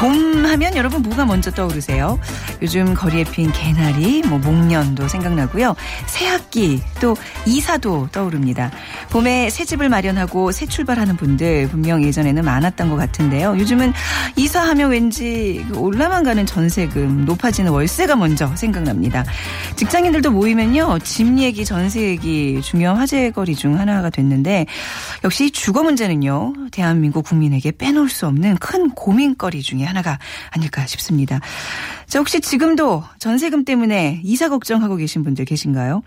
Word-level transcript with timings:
봄 0.00 0.46
하면 0.46 0.76
여러분 0.76 1.02
뭐가 1.02 1.26
먼저 1.26 1.50
떠오르세요? 1.50 2.18
요즘 2.62 2.94
거리에 2.94 3.22
핀 3.24 3.52
개나리, 3.52 4.22
뭐 4.22 4.38
목련도 4.38 5.08
생각나고요. 5.08 5.76
새학기 6.06 6.80
또 7.02 7.14
이사도 7.44 8.08
떠오릅니다. 8.10 8.70
봄에 9.10 9.50
새 9.50 9.66
집을 9.66 9.90
마련하고 9.90 10.52
새 10.52 10.64
출발하는 10.64 11.16
분들 11.18 11.68
분명 11.68 12.02
예전에는 12.02 12.42
많았던 12.42 12.88
것 12.88 12.96
같은데요. 12.96 13.58
요즘은 13.58 13.92
이사하면 14.36 14.90
왠지 14.90 15.66
그 15.68 15.78
올라만 15.78 16.24
가는 16.24 16.46
전세금, 16.46 17.26
높아지는 17.26 17.70
월세가 17.70 18.16
먼저 18.16 18.56
생각납니다. 18.56 19.26
직장인들도 19.76 20.30
모이면요. 20.30 21.00
집 21.04 21.36
얘기, 21.36 21.66
전세 21.66 22.00
얘기 22.00 22.62
중요한 22.62 22.96
화제거리 22.96 23.54
중 23.54 23.78
하나가 23.78 24.08
됐는데 24.08 24.64
역시 25.24 25.50
주거 25.50 25.82
문제는요. 25.82 26.54
대한민국 26.72 27.26
국민에게 27.26 27.72
빼놓을 27.72 28.08
수 28.08 28.26
없는 28.26 28.56
큰 28.56 28.90
고민거리 28.90 29.60
중에 29.60 29.89
하나가 29.90 30.18
아닐까 30.50 30.86
싶습니다. 30.86 31.40
자, 32.06 32.18
혹시 32.18 32.40
지금도 32.40 33.04
전세금 33.18 33.64
때문에 33.64 34.20
이사 34.24 34.48
걱정하고 34.48 34.96
계신 34.96 35.22
분들 35.22 35.44
계신가요? 35.44 36.02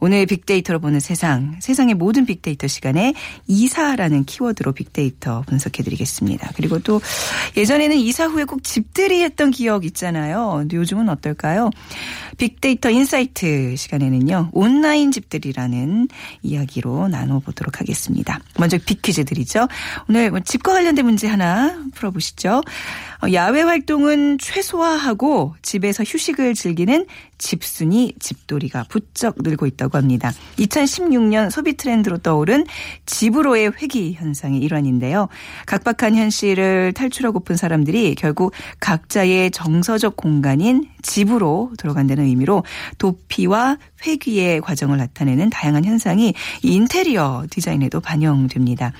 오늘 0.00 0.24
빅데이터로 0.24 0.78
보는 0.80 1.00
세상, 1.00 1.56
세상의 1.60 1.94
모든 1.94 2.24
빅데이터 2.24 2.66
시간에 2.66 3.12
이사라는 3.48 4.24
키워드로 4.24 4.72
빅데이터 4.72 5.42
분석해 5.42 5.82
드리겠습니다. 5.82 6.52
그리고 6.56 6.78
또 6.78 7.00
예전에는 7.56 7.96
이사 7.96 8.26
후에 8.26 8.44
꼭 8.44 8.62
집들이 8.64 9.22
했던 9.22 9.50
기억 9.50 9.84
있잖아요. 9.84 10.54
근데 10.60 10.76
요즘은 10.76 11.08
어떨까요? 11.08 11.70
빅데이터 12.38 12.90
insight 12.90 13.76
시간에는요. 13.76 14.50
온라인 14.52 15.12
집들이라는 15.12 16.08
이야기로 16.42 17.08
나눠보도록 17.08 17.80
하겠습니다. 17.80 18.40
먼저 18.58 18.78
빅퀴즈 18.78 19.24
드리죠. 19.24 19.68
오늘 20.08 20.30
뭐 20.30 20.40
집과 20.40 20.72
관련된 20.72 21.04
문제 21.04 21.28
하나 21.28 21.78
풀어보시죠. 21.94 22.62
어, 23.22 23.32
야외 23.32 23.62
활동은 23.62 24.38
최소화하고 24.38 25.54
집에서 25.62 26.02
휴식을 26.02 26.54
즐기는 26.54 27.06
집순이 27.38 28.14
집돌이가 28.18 28.86
부쩍 28.88 29.36
늘고 29.38 29.66
있다고 29.66 29.96
합니다. 29.96 30.32
2016년 30.58 31.50
소비 31.50 31.76
트렌드로 31.76 32.18
떠오른 32.18 32.66
집으로의 33.06 33.72
회귀 33.80 34.14
현상의 34.14 34.60
일환인데요. 34.60 35.28
각박한 35.66 36.16
현실을 36.16 36.92
탈출하고픈 36.94 37.56
사람들이 37.56 38.16
결국 38.16 38.52
각자의 38.80 39.52
정서적 39.52 40.16
공간인 40.16 40.88
집으로 41.02 41.72
들어간다는 41.78 42.24
의미로 42.24 42.64
도피와 42.98 43.78
회귀의 44.04 44.60
과정을 44.60 44.98
나타내는 44.98 45.50
다양한 45.50 45.84
현상이 45.84 46.34
이 46.62 46.74
인테리어 46.74 47.44
디자인에도 47.50 48.00
반영됩니다. 48.00 48.92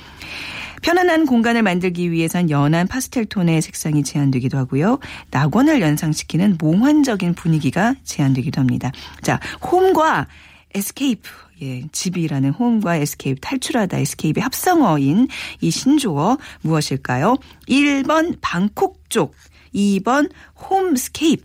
편안한 0.83 1.27
공간을 1.27 1.63
만들기 1.63 2.11
위해선 2.11 2.51
연한 2.51 2.87
파스텔 2.87 3.27
톤의 3.27 3.63
색상이 3.63 4.03
제안되기도 4.03 4.59
하고요. 4.59 4.99
낙원을 5.31 5.81
연상시키는 5.81 6.57
몽환적인 6.59 7.35
분위기가 7.35 7.95
제안되기도 8.05 8.61
합니다. 8.61 8.91
자, 9.23 9.41
home과 9.63 10.27
escape. 10.75 11.31
예, 11.63 11.83
집이라는 11.93 12.51
home과 12.51 12.97
escape, 12.97 13.41
탈출하다 13.41 13.97
escape의 13.99 14.43
합성어인 14.43 15.29
이 15.61 15.71
신조어 15.71 16.39
무엇일까요? 16.63 17.37
1번 17.69 18.39
방콕족, 18.41 19.37
2번 19.73 20.29
홈스케이프, 20.57 21.45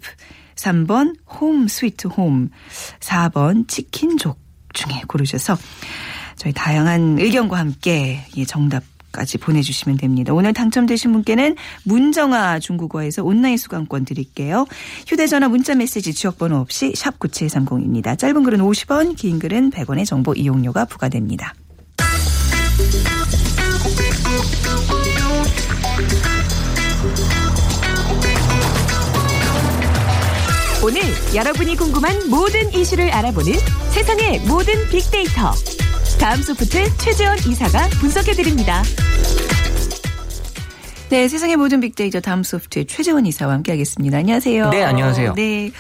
3번 0.56 1.16
홈 1.28 1.68
스위트 1.68 2.08
홈, 2.08 2.50
4번 3.00 3.68
치킨족 3.68 4.40
중에 4.74 5.02
고르셔서 5.08 5.56
저희 6.36 6.52
다양한 6.52 7.19
의견과 7.19 7.58
함께 7.58 8.22
예, 8.36 8.46
정답 8.46 8.84
까지 9.12 9.38
보내주시면 9.38 9.97
됩니다. 9.97 10.34
오늘 10.34 10.53
당첨되신 10.53 11.12
분께는 11.12 11.56
문정아 11.84 12.59
중국어에서 12.59 13.23
온라인 13.23 13.57
수강권 13.57 14.06
드릴게요. 14.06 14.66
휴대전화 15.07 15.47
문자메시지 15.50 16.13
지역번호 16.13 16.57
없이 16.57 16.94
샵 16.95 17.19
9730입니다. 17.19 18.18
짧은 18.18 18.44
글은 18.44 18.59
50원 18.59 19.16
긴 19.16 19.40
글은 19.40 19.72
100원의 19.72 20.06
정보 20.06 20.34
이용료가 20.34 20.85
부과됩니다. 20.85 21.53
오늘 30.84 31.01
여러분이 31.35 31.75
궁금한 31.75 32.29
모든 32.29 32.72
이슈를 32.74 33.09
알아보는 33.09 33.53
세상의 33.89 34.41
모든 34.41 34.74
빅데이터. 34.89 35.51
다음 36.19 36.41
소프트 36.41 36.97
최재원 36.97 37.38
이사가 37.38 37.88
분석해드립니다. 38.00 38.81
네, 41.09 41.28
세상의 41.29 41.55
모든 41.55 41.79
빅데이터 41.79 42.19
다음 42.19 42.44
소프트의 42.44 42.85
최재원 42.85 43.25
이사와 43.25 43.53
함께하겠습니다. 43.53 44.17
안녕하세요. 44.17 44.69
네, 44.72 44.83
안녕하세요. 44.83 45.35
네. 45.35 45.72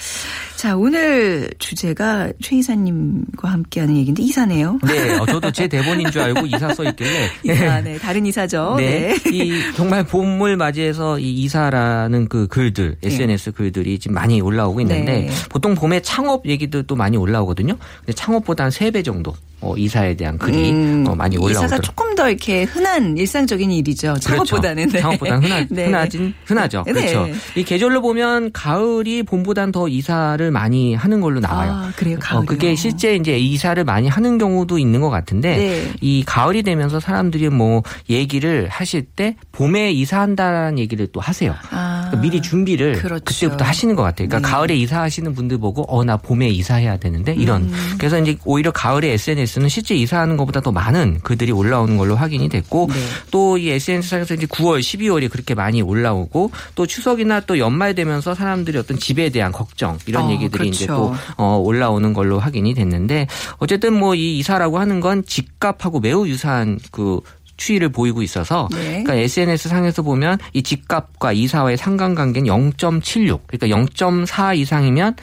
자, 0.55 0.77
오늘 0.77 1.49
주제가 1.59 2.31
최 2.41 2.55
이사님과 2.55 3.47
함께하는 3.49 3.97
얘기인데 3.97 4.23
이사네요. 4.23 4.79
네, 4.87 5.17
어, 5.17 5.25
저도 5.25 5.51
제 5.51 5.67
대본인 5.67 6.09
줄 6.11 6.21
알고 6.21 6.45
이사 6.45 6.73
써 6.73 6.83
있길래. 6.83 7.29
이사, 7.43 7.81
네, 7.81 7.97
다른 7.97 8.25
이사죠. 8.25 8.75
네. 8.77 9.15
이 9.31 9.61
정말 9.75 10.03
봄을 10.05 10.55
맞이해서 10.55 11.19
이 11.19 11.43
이사라는 11.43 12.29
그 12.29 12.47
글들, 12.47 12.97
SNS 13.03 13.51
글들이 13.51 13.99
지금 13.99 14.15
많이 14.15 14.39
올라오고 14.39 14.81
있는데 14.81 15.21
네. 15.23 15.29
보통 15.49 15.75
봄에 15.75 15.99
창업 15.99 16.45
얘기들도 16.47 16.95
많이 16.95 17.17
올라오거든요. 17.17 17.77
근데 17.99 18.13
창업보다 18.13 18.63
한 18.63 18.71
3배 18.71 19.03
정도 19.03 19.35
어, 19.59 19.75
이사에 19.75 20.15
대한 20.15 20.37
글이 20.37 20.71
음, 20.71 21.05
어, 21.07 21.15
많이 21.15 21.35
이사가 21.35 21.45
올라오더라고요. 21.45 21.81
조금 21.81 22.15
더 22.15 22.29
이렇게 22.29 22.63
흔한 22.63 23.17
일상적인 23.17 23.71
일이죠. 23.71 24.15
창업보다는. 24.19 24.89
네. 24.89 24.99
창업보다는 24.99 25.43
흔하, 25.43 25.65
네. 25.69 25.85
흔하진 25.85 26.33
흔하죠. 26.45 26.83
네. 26.85 26.93
그렇죠. 26.93 27.27
이 27.55 27.63
계절로 27.63 28.01
보면 28.01 28.51
가을이 28.51 29.23
봄보단 29.23 29.71
더 29.71 29.87
이사를 29.87 30.51
많이 30.51 30.93
하는 30.93 31.21
걸로 31.21 31.39
나와요. 31.39 31.71
아, 31.71 31.91
그래요? 31.95 32.17
어, 32.17 32.19
가을이요? 32.21 32.45
그게 32.45 32.75
실제 32.75 33.15
이제 33.15 33.37
이사를 33.37 33.83
많이 33.83 34.07
하는 34.07 34.37
경우도 34.37 34.77
있는 34.77 35.01
것 35.01 35.09
같은데 35.09 35.57
네. 35.57 35.91
이 36.01 36.23
가을이 36.25 36.63
되면서 36.63 36.99
사람들이 36.99 37.49
뭐 37.49 37.81
얘기를 38.09 38.67
하실 38.69 39.03
때 39.03 39.35
봄에 39.51 39.91
이사한다라는 39.91 40.77
얘기를 40.79 41.07
또 41.11 41.19
하세요. 41.19 41.55
아, 41.71 41.86
그러니까 42.09 42.21
미리 42.21 42.41
준비를 42.41 42.93
그렇죠. 42.93 43.23
그때부터 43.23 43.63
하시는 43.65 43.95
것 43.95 44.03
같아요. 44.03 44.27
그러니까 44.27 44.47
네. 44.47 44.51
가을에 44.53 44.75
이사하시는 44.75 45.33
분들 45.33 45.57
보고 45.59 45.85
어 45.87 46.03
나 46.03 46.17
봄에 46.17 46.47
이사해야 46.49 46.97
되는데 46.97 47.33
이런. 47.33 47.63
음. 47.63 47.95
그래서 47.97 48.19
이제 48.19 48.37
오히려 48.45 48.71
가을에 48.71 49.11
SNS는 49.13 49.67
실제 49.69 49.95
이사하는 49.95 50.37
것보다 50.37 50.61
더 50.61 50.71
많은 50.71 51.19
글들이 51.23 51.51
올라오는 51.51 51.97
걸로 51.97 52.15
확인이 52.15 52.47
됐고 52.49 52.89
네. 52.91 52.95
또이 53.31 53.69
SNS상에서 53.71 54.33
이제 54.35 54.45
9월, 54.45 54.79
12월이 54.79 55.29
그렇게 55.29 55.53
많이 55.55 55.81
올라오고 55.81 56.51
또 56.75 56.85
추석이나 56.85 57.41
또 57.41 57.57
연말 57.59 57.95
되면서 57.95 58.33
사람들이 58.35 58.77
어떤 58.77 58.97
집에 58.99 59.29
대한 59.29 59.51
걱정 59.51 59.97
이런 60.05 60.25
어, 60.25 60.31
얘기들이 60.31 60.69
이제 60.69 60.85
그렇죠. 60.85 61.15
또 61.37 61.43
어, 61.43 61.57
올라오는 61.57 62.13
걸로 62.13 62.39
확인이 62.39 62.73
됐는데 62.73 63.27
어쨌든 63.57 63.93
뭐 63.93 64.17
이 64.17 64.39
이사라고 64.39 64.79
하는 64.79 64.99
건 64.99 65.23
집값하고 65.25 65.99
매우 65.99 66.27
유사한 66.27 66.79
그 66.91 67.19
추이를 67.57 67.89
보이고 67.89 68.21
있어서 68.21 68.69
네. 68.71 69.03
그러니까 69.03 69.15
SNS 69.15 69.69
상에서 69.69 70.01
보면 70.01 70.37
이 70.53 70.63
집값과 70.63 71.33
이사와의 71.33 71.77
상관관계는 71.77 72.47
0.76 72.47 73.41
그러니까 73.47 73.67
0.4 73.67 74.57
이상이면 74.57 75.15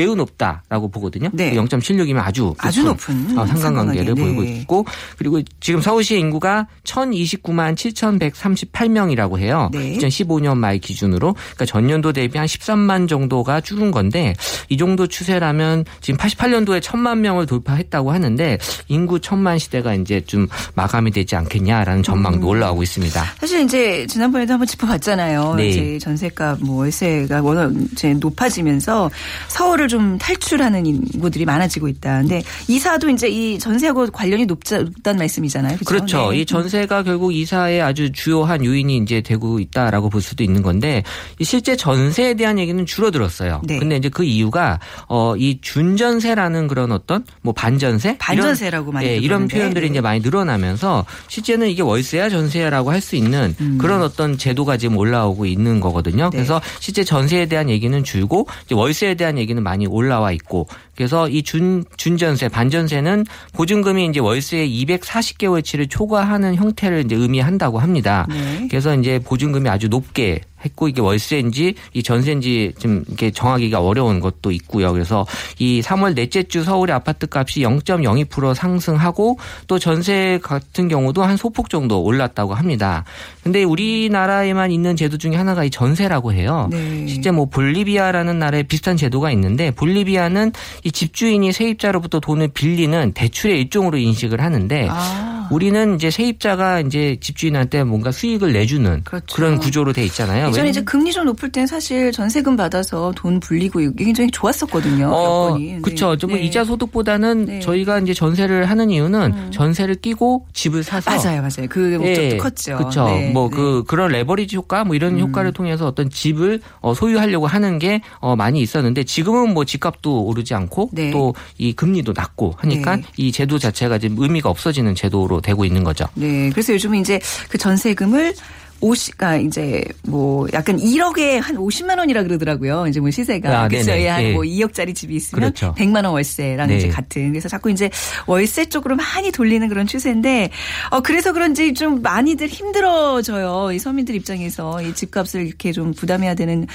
매우 0.00 0.16
높다라고 0.16 0.90
보거든요. 0.90 1.28
네. 1.34 1.54
0.76이면 1.54 2.20
아주 2.20 2.54
아주 2.56 2.82
높은 2.84 3.36
어, 3.38 3.44
상관관계를 3.46 4.14
상관관계. 4.14 4.14
보이고 4.14 4.42
네. 4.42 4.60
있고 4.60 4.86
그리고 5.18 5.42
지금 5.60 5.82
서울시의 5.82 6.18
인구가 6.20 6.66
1,029만 6.84 7.74
7,138명이라고 7.74 9.38
해요. 9.38 9.68
네. 9.74 9.98
2015년 9.98 10.56
말 10.56 10.78
기준으로 10.78 11.34
그러니까 11.34 11.66
전년도 11.66 12.14
대비 12.14 12.38
한 12.38 12.46
13만 12.46 13.08
정도가 13.10 13.60
줄은 13.60 13.90
건데 13.90 14.34
이 14.70 14.78
정도 14.78 15.06
추세라면 15.06 15.84
지금 16.00 16.16
88년도에 16.18 16.80
1,000만 16.80 17.18
명을 17.18 17.44
돌파했다고 17.44 18.10
하는데 18.10 18.56
인구 18.88 19.18
1,000만 19.18 19.58
시대가 19.58 19.92
이제 19.92 20.22
좀 20.22 20.48
마감이 20.74 21.10
되지 21.10 21.36
않겠냐라는 21.36 22.02
전망도 22.02 22.46
음. 22.46 22.48
올라오고 22.48 22.82
있습니다. 22.82 23.22
사실 23.38 23.60
이제 23.64 24.06
지난번에도 24.06 24.54
한번 24.54 24.66
짚어봤잖아요. 24.66 25.56
네. 25.56 25.68
이제 25.68 25.98
전세값 25.98 26.60
뭐 26.62 26.78
월세가 26.78 27.42
워낙 27.42 27.70
이제 27.92 28.14
높아지면서 28.14 29.10
서울을 29.48 29.89
좀 29.90 30.16
탈출하는 30.18 30.86
인구들이 30.86 31.44
많아지고 31.44 31.88
있다. 31.88 32.20
근데 32.20 32.42
이사도 32.68 33.10
이제 33.10 33.28
이 33.28 33.58
전세하고 33.58 34.06
관련이 34.12 34.46
높다는 34.46 35.18
말씀이잖아요. 35.18 35.78
그렇죠? 35.84 36.06
그렇죠. 36.06 36.30
네. 36.30 36.38
이 36.40 36.46
전세가 36.46 37.02
결국 37.02 37.34
이사의 37.34 37.82
아주 37.82 38.12
주요한 38.12 38.64
요인이 38.64 38.96
이제 38.98 39.20
되고 39.20 39.58
있다라고 39.58 40.08
볼 40.08 40.22
수도 40.22 40.44
있는 40.44 40.62
건데 40.62 41.02
이 41.38 41.44
실제 41.44 41.76
전세에 41.76 42.34
대한 42.34 42.58
얘기는 42.58 42.86
줄어들었어요. 42.86 43.60
네. 43.64 43.78
근데 43.78 43.96
이제 43.96 44.08
그 44.08 44.24
이유가 44.24 44.78
어 45.08 45.34
이 45.36 45.58
준전세라는 45.60 46.68
그런 46.68 46.92
어떤 46.92 47.24
뭐 47.42 47.52
반전세 47.52 48.16
반전세라고 48.18 48.92
많이 48.92 49.06
예, 49.08 49.16
이런. 49.16 49.48
표현들이 49.48 49.86
네. 49.86 49.90
이제 49.90 50.00
많이 50.00 50.20
늘어나면서 50.20 51.04
실제는 51.28 51.68
이게 51.68 51.82
월세야 51.82 52.28
전세야라고 52.28 52.90
할 52.92 53.00
수 53.00 53.16
있는 53.16 53.54
음. 53.62 53.78
그런 53.78 54.02
어떤 54.02 54.36
제도가 54.36 54.76
지금 54.76 54.98
올라오고 54.98 55.46
있는 55.46 55.80
거거든요. 55.80 56.24
네. 56.24 56.36
그래서 56.36 56.60
실제 56.78 57.02
전세에 57.02 57.46
대한 57.46 57.70
얘기는 57.70 58.04
줄고 58.04 58.46
월세에 58.70 59.14
대한 59.14 59.38
얘기는 59.38 59.60
많이 59.62 59.79
올라와 59.86 60.32
있고 60.32 60.66
그래서 60.94 61.28
이 61.28 61.42
준 61.42 61.84
준전세 61.96 62.48
반전세는 62.48 63.24
보증금이 63.54 64.06
이제 64.06 64.20
월세의 64.20 64.68
240개월치를 64.84 65.88
초과하는 65.90 66.54
형태를 66.54 67.04
이제 67.04 67.16
의미한다고 67.16 67.78
합니다. 67.78 68.26
네. 68.28 68.66
그래서 68.70 68.94
이제 68.94 69.18
보증금이 69.18 69.68
아주 69.68 69.88
높게 69.88 70.40
했고 70.64 70.88
이게 70.88 71.00
월세인지 71.00 71.74
이 71.94 72.02
전세인지 72.02 72.74
좀 72.78 73.04
이렇게 73.08 73.30
정하기가 73.30 73.80
어려운 73.80 74.20
것도 74.20 74.50
있고요. 74.52 74.92
그래서 74.92 75.26
이 75.58 75.80
3월 75.82 76.14
넷째 76.14 76.42
주 76.42 76.64
서울의 76.64 76.94
아파트 76.94 77.26
값이 77.30 77.60
0.02% 77.60 78.54
상승하고 78.54 79.38
또 79.66 79.78
전세 79.78 80.38
같은 80.42 80.88
경우도 80.88 81.22
한 81.22 81.36
소폭 81.36 81.70
정도 81.70 82.02
올랐다고 82.02 82.54
합니다. 82.54 83.04
근데 83.42 83.64
우리나라에만 83.64 84.70
있는 84.70 84.96
제도 84.96 85.16
중에 85.16 85.36
하나가 85.36 85.64
이 85.64 85.70
전세라고 85.70 86.32
해요. 86.32 86.68
네. 86.70 87.06
실제 87.06 87.30
뭐 87.30 87.46
볼리비아라는 87.46 88.38
나라에 88.38 88.62
비슷한 88.64 88.96
제도가 88.96 89.30
있는데 89.32 89.70
볼리비아는 89.70 90.52
이 90.84 90.92
집주인이 90.92 91.52
세입자로부터 91.52 92.20
돈을 92.20 92.48
빌리는 92.48 93.12
대출의 93.12 93.60
일종으로 93.60 93.98
인식을 93.98 94.40
하는데 94.40 94.88
아. 94.90 95.48
우리는 95.50 95.96
이제 95.96 96.10
세입자가 96.10 96.80
이제 96.80 97.16
집주인한테 97.20 97.84
뭔가 97.84 98.12
수익을 98.12 98.52
내주는 98.52 99.02
그렇죠. 99.04 99.34
그런 99.34 99.58
구조로 99.58 99.92
돼 99.92 100.04
있잖아요. 100.04 100.49
예전에 100.50 100.62
왜냐면- 100.68 100.70
이제 100.70 100.82
금리 100.84 101.12
좀 101.12 101.24
높을 101.26 101.50
땐 101.50 101.66
사실 101.66 102.12
전세금 102.12 102.56
받아서 102.56 103.12
돈 103.16 103.40
불리고 103.40 103.80
이게 103.80 104.04
굉장히 104.04 104.30
좋았었거든요. 104.30 105.08
어. 105.12 105.56
네. 105.58 105.78
그렇죠. 105.82 106.16
좀 106.16 106.32
네. 106.34 106.42
이자 106.42 106.64
소득보다는 106.64 107.44
네. 107.46 107.54
음. 107.56 107.60
저희가 107.60 107.98
이제 108.00 108.12
전세를 108.14 108.66
하는 108.68 108.90
이유는 108.90 109.50
전세를 109.52 109.96
끼고 109.96 110.46
집을 110.52 110.82
사서 110.82 111.10
맞아요, 111.10 111.40
맞아요. 111.42 111.66
그 111.68 111.78
목적도 112.00 112.36
컸죠. 112.38 112.76
그렇죠. 112.76 113.04
네, 113.06 113.30
뭐 113.32 113.48
네. 113.48 113.56
음. 113.56 113.56
그 113.56 113.84
그런 113.86 114.10
레버리지 114.12 114.56
효과 114.56 114.84
뭐 114.84 114.94
이런 114.94 115.18
효과를 115.18 115.52
통해서 115.52 115.86
어떤 115.86 116.10
집을 116.10 116.60
어, 116.80 116.94
소유하려고 116.94 117.46
하는 117.46 117.78
게 117.78 118.00
어, 118.18 118.36
많이 118.36 118.60
있었는데 118.60 119.04
지금은 119.04 119.54
뭐 119.54 119.64
집값도 119.64 120.24
오르지 120.24 120.54
않고 120.54 120.90
네. 120.92 121.10
또이 121.10 121.72
금리도 121.74 122.12
낮고 122.14 122.54
하니까 122.58 122.96
네. 122.96 123.02
이 123.16 123.32
제도 123.32 123.58
자체가 123.58 123.98
지금 123.98 124.22
의미가 124.22 124.48
없어지는 124.50 124.94
제도로 124.94 125.40
되고 125.40 125.64
있는 125.64 125.84
거죠. 125.84 126.04
네. 126.14 126.50
그래서 126.50 126.72
요즘은 126.74 126.98
이제 127.00 127.20
그 127.48 127.58
전세금을 127.58 128.34
50가 128.80 129.44
이제 129.44 129.84
뭐 130.06 130.46
약간 130.52 130.78
1억에 130.78 131.40
한 131.40 131.56
50만 131.56 131.98
원이라 131.98 132.22
그러더라고요. 132.22 132.86
이제 132.86 133.00
뭐 133.00 133.10
시세가 133.10 133.64
아, 133.64 133.68
그래서 133.68 133.92
네네. 133.92 134.08
한뭐 134.08 134.46
예. 134.46 134.50
2억짜리 134.50 134.94
집이 134.94 135.14
있으면 135.14 135.52
그렇죠. 135.52 135.74
100만 135.76 135.96
원 135.96 136.06
월세랑 136.06 136.68
네. 136.68 136.78
이제 136.78 136.88
같은. 136.88 137.30
그래서 137.30 137.48
자꾸 137.48 137.70
이제 137.70 137.90
월세 138.26 138.66
쪽으로 138.66 138.96
많이 138.96 139.30
돌리는 139.30 139.68
그런 139.68 139.86
추세인데 139.86 140.50
어 140.90 141.00
그래서 141.00 141.32
그런지 141.32 141.74
좀 141.74 142.02
많이들 142.02 142.48
힘들어져요. 142.48 143.72
이 143.72 143.78
서민들 143.78 144.14
입장에서 144.14 144.82
이 144.82 144.94
집값을 144.94 145.46
이렇게 145.46 145.72
좀 145.72 145.92
부담해야 145.92 146.34
되는 146.34 146.66